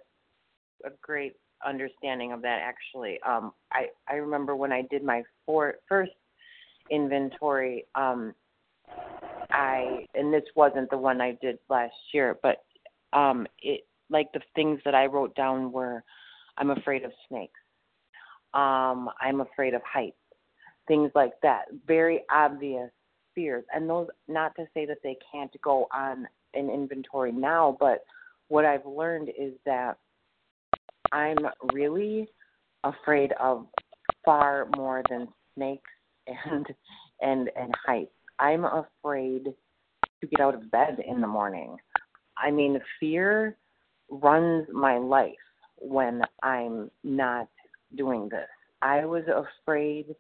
[0.85, 3.19] a great understanding of that actually.
[3.27, 6.11] Um I I remember when I did my for, first
[6.89, 8.33] inventory um
[9.51, 12.63] I and this wasn't the one I did last year, but
[13.13, 16.03] um it like the things that I wrote down were
[16.57, 17.59] I'm afraid of snakes.
[18.53, 20.15] Um I'm afraid of heights.
[20.87, 21.65] Things like that.
[21.87, 22.89] Very obvious
[23.35, 23.63] fears.
[23.73, 28.03] And those not to say that they can't go on an inventory now, but
[28.47, 29.97] what I've learned is that
[31.11, 31.37] I'm
[31.73, 32.27] really
[32.83, 33.67] afraid of
[34.25, 35.89] far more than snakes
[36.27, 36.65] and
[37.21, 38.11] and and heights.
[38.39, 39.45] I'm afraid
[40.21, 41.77] to get out of bed in the morning.
[42.37, 43.57] I mean, fear
[44.09, 45.33] runs my life
[45.77, 47.47] when I'm not
[47.95, 48.47] doing this.
[48.81, 50.15] I was afraid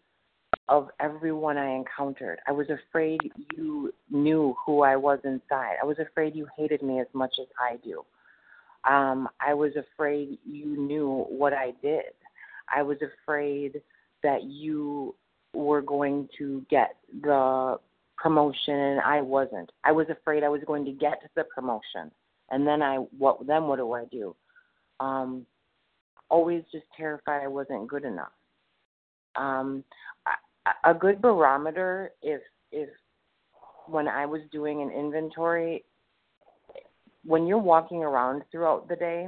[0.67, 2.39] of everyone I encountered.
[2.47, 3.19] I was afraid
[3.55, 5.75] you knew who I was inside.
[5.81, 8.03] I was afraid you hated me as much as I do.
[8.89, 12.13] Um, I was afraid you knew what I did.
[12.73, 13.81] I was afraid
[14.23, 15.15] that you
[15.53, 17.79] were going to get the
[18.17, 19.71] promotion and I wasn't.
[19.83, 22.11] I was afraid I was going to get the promotion.
[22.51, 24.35] And then I what then what do I do?
[24.99, 25.45] Um
[26.29, 28.31] always just terrified I wasn't good enough.
[29.35, 29.83] Um
[30.83, 32.41] a good barometer if
[32.71, 32.89] if
[33.87, 35.83] when I was doing an inventory
[37.25, 39.27] when you're walking around throughout the day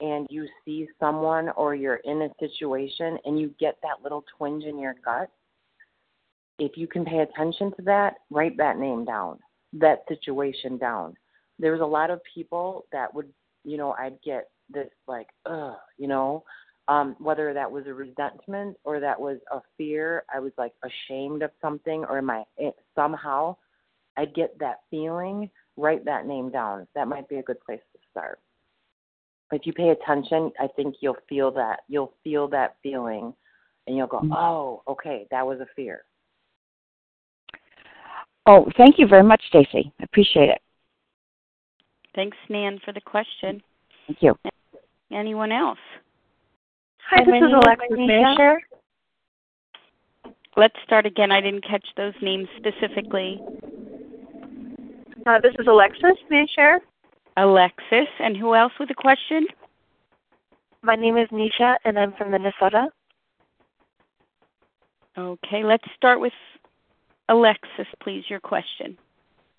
[0.00, 4.64] and you see someone or you're in a situation and you get that little twinge
[4.64, 5.30] in your gut
[6.58, 9.38] if you can pay attention to that write that name down
[9.72, 11.14] that situation down
[11.58, 13.28] there was a lot of people that would
[13.64, 16.44] you know I'd get this like ugh you know
[16.88, 21.42] um, whether that was a resentment or that was a fear, I was like ashamed
[21.42, 23.56] of something, or am I it, somehow
[24.16, 25.50] I'd get that feeling.
[25.76, 26.86] Write that name down.
[26.94, 28.38] That might be a good place to start.
[29.52, 31.80] If you pay attention, I think you'll feel that.
[31.88, 33.34] You'll feel that feeling,
[33.86, 34.32] and you'll go, Mm-hmm.
[34.32, 36.04] "Oh, okay, that was a fear."
[38.46, 39.92] Oh, thank you very much, Stacey.
[40.00, 40.62] I appreciate it.
[42.16, 43.62] Thanks, Nan, for the question.
[44.06, 44.34] Thank you.
[45.12, 45.78] Anyone else?
[47.10, 47.90] Hi, this is Alexis.
[47.90, 48.60] May I share?
[50.56, 51.30] Let's start again.
[51.30, 53.38] I didn't catch those names specifically.
[55.26, 56.16] Uh, this is Alexis.
[56.30, 56.80] May I share?
[57.36, 59.46] Alexis, and who else with a question?
[60.82, 62.88] My name is Nisha, and I'm from Minnesota.
[65.18, 66.32] Okay, let's start with
[67.28, 68.24] Alexis, please.
[68.28, 68.96] Your question.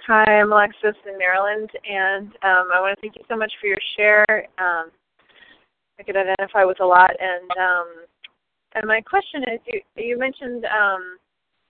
[0.07, 3.67] Hi, I'm Alexis in Maryland, and um, I want to thank you so much for
[3.67, 4.47] your share.
[4.55, 4.87] Um,
[5.99, 7.87] I could identify with a lot, and um,
[8.75, 11.19] and my question is, you you mentioned, um,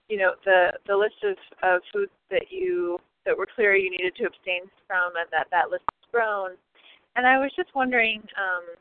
[0.07, 1.33] you know, the the list of,
[1.63, 5.71] of foods that you that were clear you needed to abstain from, and that that
[5.71, 6.51] list has grown.
[7.15, 8.77] And I was just wondering, um,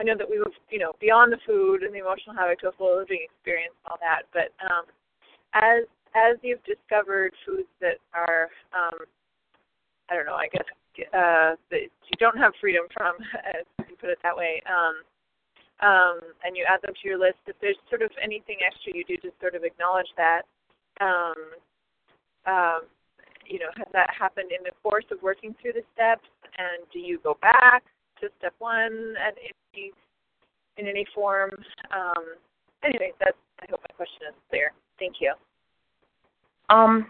[0.00, 2.74] I know that we were, you know, beyond the food and the emotional havoc of
[2.74, 4.90] full living experience and all that, but um,
[5.54, 9.06] as as you've discovered foods that are, um,
[10.10, 10.64] I don't know, I guess
[11.12, 13.14] uh, that you don't have freedom from,
[13.54, 15.02] as you put it that way, um,
[15.80, 19.04] um, and you add them to your list, if there's sort of anything extra you
[19.04, 20.42] do to sort of acknowledge that,
[21.00, 21.38] um,
[22.46, 22.80] um,
[23.46, 26.26] you know, has that happened in the course of working through the steps,
[26.58, 27.84] and do you go back
[28.20, 29.38] to step one at
[29.74, 29.92] any
[30.76, 31.50] in any form?
[31.94, 32.36] Um,
[32.84, 34.72] anyway, that's I hope my question is clear.
[34.98, 35.34] Thank you.
[36.70, 37.06] Um,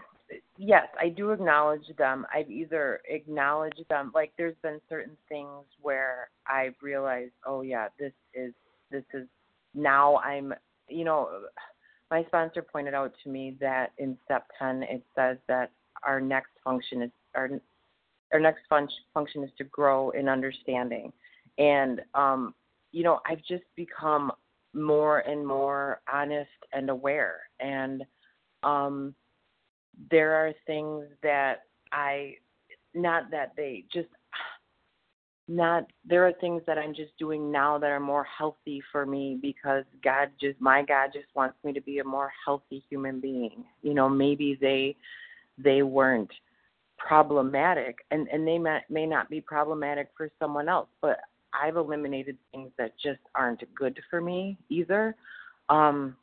[0.57, 2.25] yes, I do acknowledge them.
[2.33, 8.13] I've either acknowledged them, like there's been certain things where I've realized, oh yeah, this
[8.33, 8.53] is
[8.91, 9.27] this is
[9.75, 10.53] now I'm,
[10.87, 11.29] you know,
[12.09, 15.71] my sponsor pointed out to me that in step 10 it says that
[16.03, 17.49] our next function is our
[18.33, 21.11] our next fun- function is to grow in understanding,
[21.57, 22.53] and um,
[22.91, 24.31] you know, I've just become
[24.73, 28.03] more and more honest and aware and
[28.61, 29.15] um
[30.11, 32.35] there are things that I
[32.93, 34.07] not that they just
[35.49, 39.37] not there are things that I'm just doing now that are more healthy for me
[39.41, 43.65] because God just my God just wants me to be a more healthy human being.
[43.81, 44.95] You know, maybe they
[45.57, 46.31] they weren't
[46.97, 51.19] problematic and and they may, may not be problematic for someone else, but
[51.51, 55.15] I've eliminated things that just aren't good for me either.
[55.69, 56.15] Um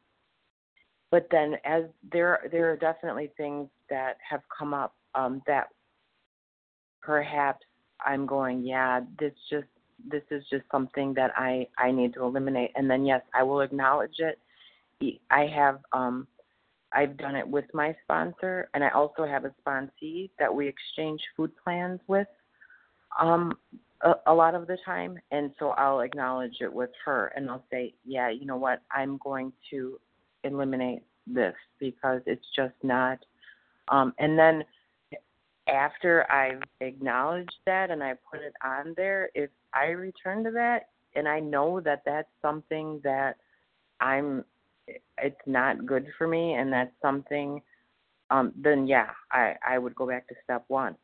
[1.10, 5.68] but then as there there are definitely things that have come up um that
[7.02, 7.64] perhaps
[8.04, 9.68] I'm going, yeah, this just
[10.10, 12.72] this is just something that I I need to eliminate.
[12.74, 14.38] And then yes, I will acknowledge it.
[15.30, 16.26] I have um
[16.92, 21.20] I've done it with my sponsor, and I also have a sponsee that we exchange
[21.36, 22.28] food plans with
[23.20, 23.52] um
[24.02, 27.64] a, a lot of the time, and so I'll acknowledge it with her, and I'll
[27.70, 29.98] say, yeah, you know what, I'm going to
[30.46, 33.18] eliminate this because it's just not.
[33.88, 34.64] Um, and then
[35.68, 40.88] after I've acknowledged that and I put it on there, if I return to that
[41.14, 43.36] and I know that that's something that
[44.00, 44.44] I'm,
[45.18, 47.60] it's not good for me and that's something,
[48.30, 50.96] um, then yeah, I I would go back to step one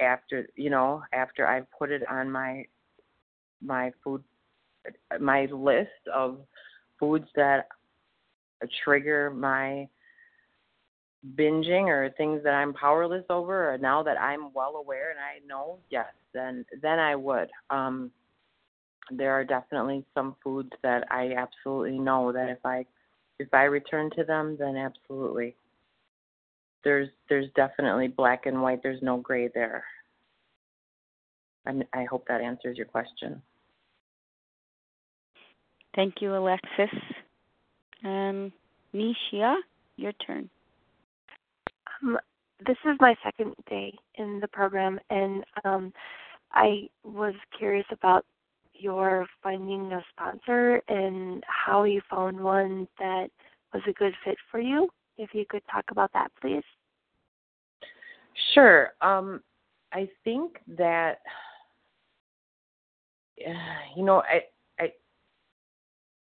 [0.00, 2.64] after you know after I've put it on my
[3.60, 4.22] my food
[5.20, 6.38] my list of
[6.98, 7.68] foods that
[8.84, 9.88] trigger my
[11.36, 15.44] binging or things that I'm powerless over or now that I'm well aware and I
[15.46, 17.48] know, yes, then then I would.
[17.70, 18.10] Um
[19.10, 22.84] there are definitely some foods that I absolutely know that if I
[23.38, 25.56] if I return to them then absolutely.
[26.84, 29.84] There's there's definitely black and white, there's no gray there.
[31.66, 33.42] I I hope that answers your question.
[35.94, 36.94] Thank you, Alexis.
[38.04, 38.52] Um,
[38.94, 39.56] Nishia,
[39.96, 40.48] your turn.
[42.02, 42.18] Um,
[42.66, 45.92] this is my second day in the program, and um,
[46.52, 48.24] I was curious about
[48.74, 53.28] your finding a sponsor and how you found one that
[53.72, 54.88] was a good fit for you.
[55.18, 56.62] If you could talk about that, please.
[58.54, 58.90] Sure.
[59.00, 59.42] Um,
[59.92, 61.18] I think that
[63.96, 64.42] you know I I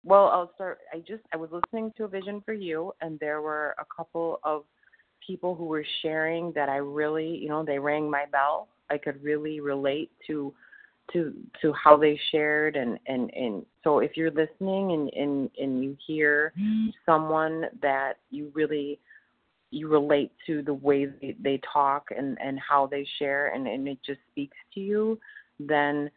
[0.09, 0.79] well I'll start.
[0.93, 4.41] I just I was listening to a Vision for You, and there were a couple
[4.45, 4.65] of
[5.25, 8.69] people who were sharing that I really, you know, they rang my bell.
[8.91, 10.55] I could really relate to
[11.13, 15.83] to to how they shared and and and so if you're listening and and and
[15.83, 16.89] you hear mm-hmm.
[17.07, 18.99] someone that you really
[19.71, 23.89] you relate to the way they, they talk and and how they share and and
[23.89, 25.19] it just speaks to you
[25.59, 26.11] then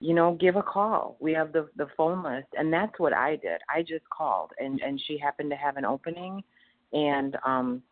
[0.00, 3.36] you know give a call we have the the phone list and that's what i
[3.36, 6.42] did i just called and and she happened to have an opening
[6.92, 7.82] and um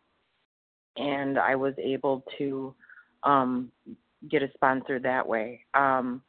[0.99, 2.75] and I was able to
[3.23, 3.71] um,
[4.29, 5.65] get a sponsor that way.
[5.73, 6.21] Um,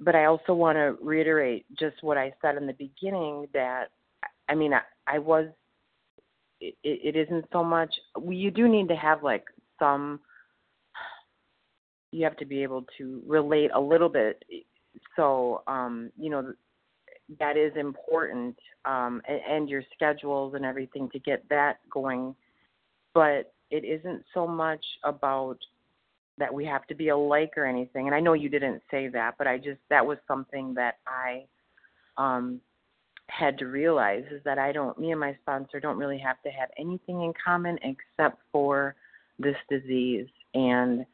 [0.00, 3.86] but I also want to reiterate just what I said in the beginning that
[4.48, 5.46] I mean I, I was
[6.60, 7.94] it, it isn't so much
[8.28, 9.44] you do need to have like
[9.78, 10.20] some
[12.12, 14.42] you have to be able to relate a little bit.
[15.16, 16.52] So um you know
[17.40, 22.34] that is important um and, and your schedules and everything to get that going.
[23.14, 25.58] But it isn't so much about
[26.38, 28.06] that we have to be alike or anything.
[28.06, 31.44] And I know you didn't say that, but I just that was something that I
[32.16, 32.60] um
[33.28, 36.50] had to realize is that I don't me and my sponsor don't really have to
[36.50, 38.94] have anything in common except for
[39.38, 40.28] this disease.
[40.54, 41.04] And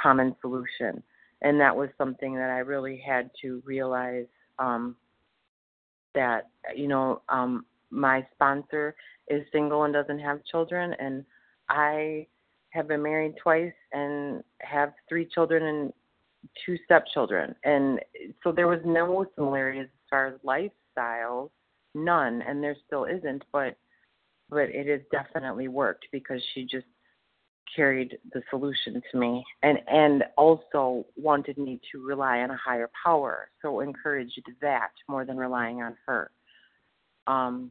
[0.00, 1.02] common solution.
[1.42, 4.26] And that was something that I really had to realize
[4.58, 4.96] um
[6.14, 8.94] that you know um my sponsor
[9.28, 11.24] is single and doesn't have children and
[11.68, 12.26] I
[12.70, 15.92] have been married twice and have three children and
[16.64, 17.54] two stepchildren.
[17.64, 18.00] And
[18.42, 21.50] so there was no similarities as far as lifestyles,
[21.94, 23.76] none, and there still isn't, but
[24.50, 26.86] but it has definitely worked because she just
[27.74, 32.90] carried the solution to me and and also wanted me to rely on a higher
[33.04, 36.30] power so encouraged that more than relying on her
[37.26, 37.70] um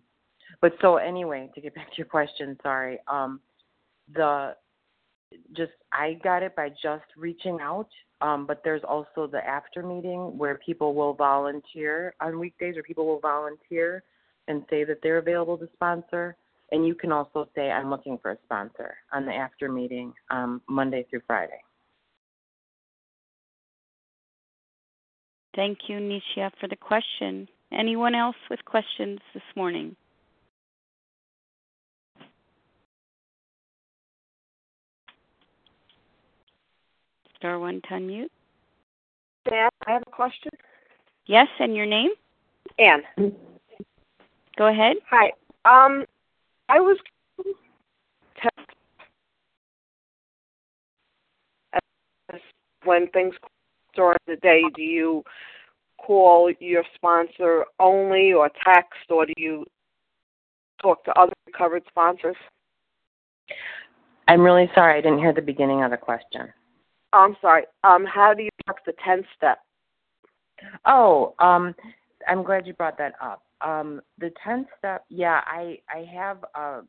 [0.59, 3.39] but so anyway to get back to your question sorry um
[4.15, 4.55] the
[5.55, 7.89] just I got it by just reaching out.
[8.21, 13.07] Um, but there's also the after meeting where people will volunteer on weekdays, or people
[13.07, 14.03] will volunteer
[14.47, 16.35] and say that they're available to sponsor.
[16.71, 20.61] And you can also say I'm looking for a sponsor on the after meeting um,
[20.69, 21.61] Monday through Friday.
[25.53, 27.47] Thank you, Nisha, for the question.
[27.73, 29.95] Anyone else with questions this morning?
[37.37, 38.29] Star one to unmute.
[39.49, 40.51] May I I have a question.
[41.25, 42.11] Yes, and your name?
[42.77, 43.03] Anne.
[44.57, 44.97] Go ahead.
[45.09, 45.31] Hi.
[45.65, 46.05] Um,
[46.71, 46.97] I was
[52.85, 53.35] when things
[53.93, 54.63] during the day.
[54.73, 55.23] Do you
[55.97, 59.65] call your sponsor only, or text, or do you
[60.81, 62.37] talk to other recovered sponsors?
[64.29, 66.47] I'm really sorry, I didn't hear the beginning of the question.
[67.11, 67.63] I'm sorry.
[67.83, 69.59] Um, how do you work the 10 step?
[70.85, 71.75] Oh, um,
[72.29, 73.43] I'm glad you brought that up.
[73.63, 76.81] Um, the 10 step, yeah, I I have a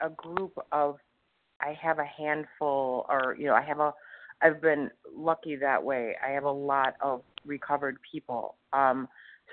[0.00, 0.96] a group of
[1.60, 3.92] I have a handful or you know, I have a
[4.40, 6.14] I've been lucky that way.
[6.24, 8.56] I have a lot of recovered people.
[8.72, 9.08] Um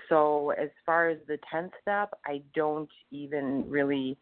[0.10, 4.18] so as far as the 10th step, I don't even really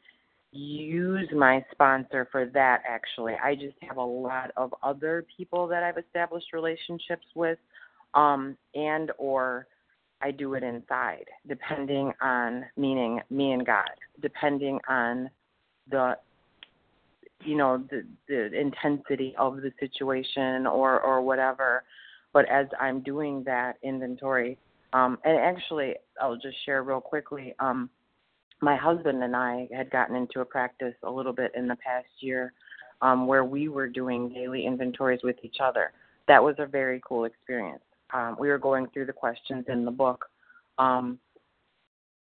[0.51, 3.33] use my sponsor for that actually.
[3.43, 7.57] I just have a lot of other people that I've established relationships with
[8.13, 9.67] um and or
[10.23, 13.89] I do it inside depending on meaning me and God,
[14.21, 15.29] depending on
[15.91, 16.17] the
[17.43, 21.83] you know the the intensity of the situation or or whatever.
[22.31, 24.57] But as i'm doing that inventory
[24.93, 27.91] um and actually i'll just share real quickly um
[28.59, 32.07] my husband and i had gotten into a practice a little bit in the past
[32.21, 32.53] year
[33.03, 35.91] um where we were doing daily inventories with each other.
[36.27, 37.83] That was a very cool experience
[38.13, 40.25] um we were going through the questions in the book
[40.77, 41.19] um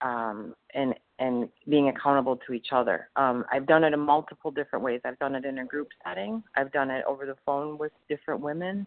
[0.01, 3.09] um and and being accountable to each other.
[3.15, 4.99] Um, I've done it in multiple different ways.
[5.05, 6.43] I've done it in a group setting.
[6.57, 8.85] I've done it over the phone with different women.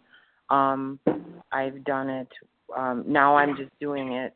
[0.50, 0.98] Um,
[1.52, 2.28] I've done it.
[2.76, 4.34] Um, now I'm just doing it.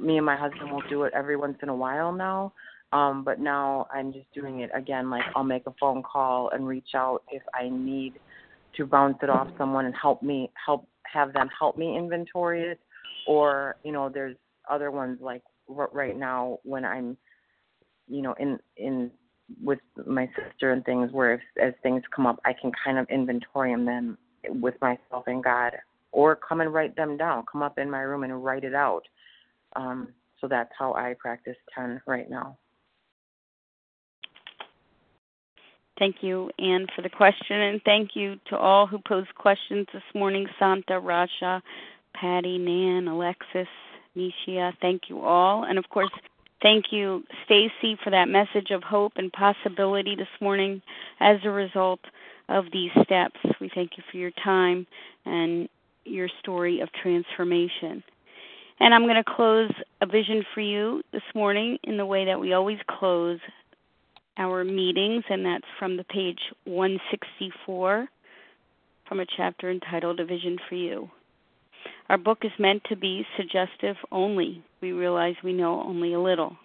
[0.00, 2.52] Me and my husband will do it every once in a while now.
[2.90, 5.08] But now I'm just doing it again.
[5.08, 8.14] Like I'll make a phone call and reach out if I need
[8.76, 12.80] to bounce it off someone and help me help have them help me inventory it.
[13.26, 14.36] Or you know, there's
[14.70, 17.16] other ones like right now when I'm,
[18.08, 19.10] you know, in in
[19.62, 23.06] with my sister and things where if, as things come up, I can kind of
[23.10, 25.72] inventory them with myself and God,
[26.12, 27.44] or come and write them down.
[27.50, 29.02] Come up in my room and write it out.
[29.74, 30.08] Um,
[30.40, 32.58] so that's how I practice ten right now.
[35.98, 40.02] Thank you, Anne, for the question, and thank you to all who posed questions this
[40.14, 41.62] morning Santa, Rasha,
[42.14, 43.68] Patty, Nan, Alexis,
[44.14, 44.72] Nishia.
[44.82, 45.64] Thank you all.
[45.64, 46.10] And of course,
[46.60, 50.82] thank you, Stacey, for that message of hope and possibility this morning
[51.20, 52.00] as a result
[52.50, 53.40] of these steps.
[53.58, 54.86] We thank you for your time
[55.24, 55.66] and
[56.04, 58.02] your story of transformation.
[58.80, 59.70] And I'm going to close
[60.02, 63.40] a vision for you this morning in the way that we always close
[64.38, 68.08] our meetings, and that's from the page 164
[69.08, 71.10] from a chapter entitled A Vision for You.
[72.08, 74.62] Our book is meant to be suggestive only.
[74.80, 76.56] We realize we know only a little.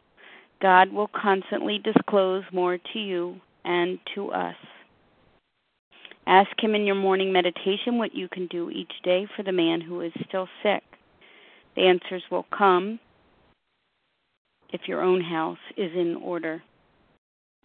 [0.61, 4.55] God will constantly disclose more to you and to us.
[6.27, 9.81] Ask Him in your morning meditation what you can do each day for the man
[9.81, 10.83] who is still sick.
[11.75, 12.99] The answers will come
[14.71, 16.61] if your own house is in order.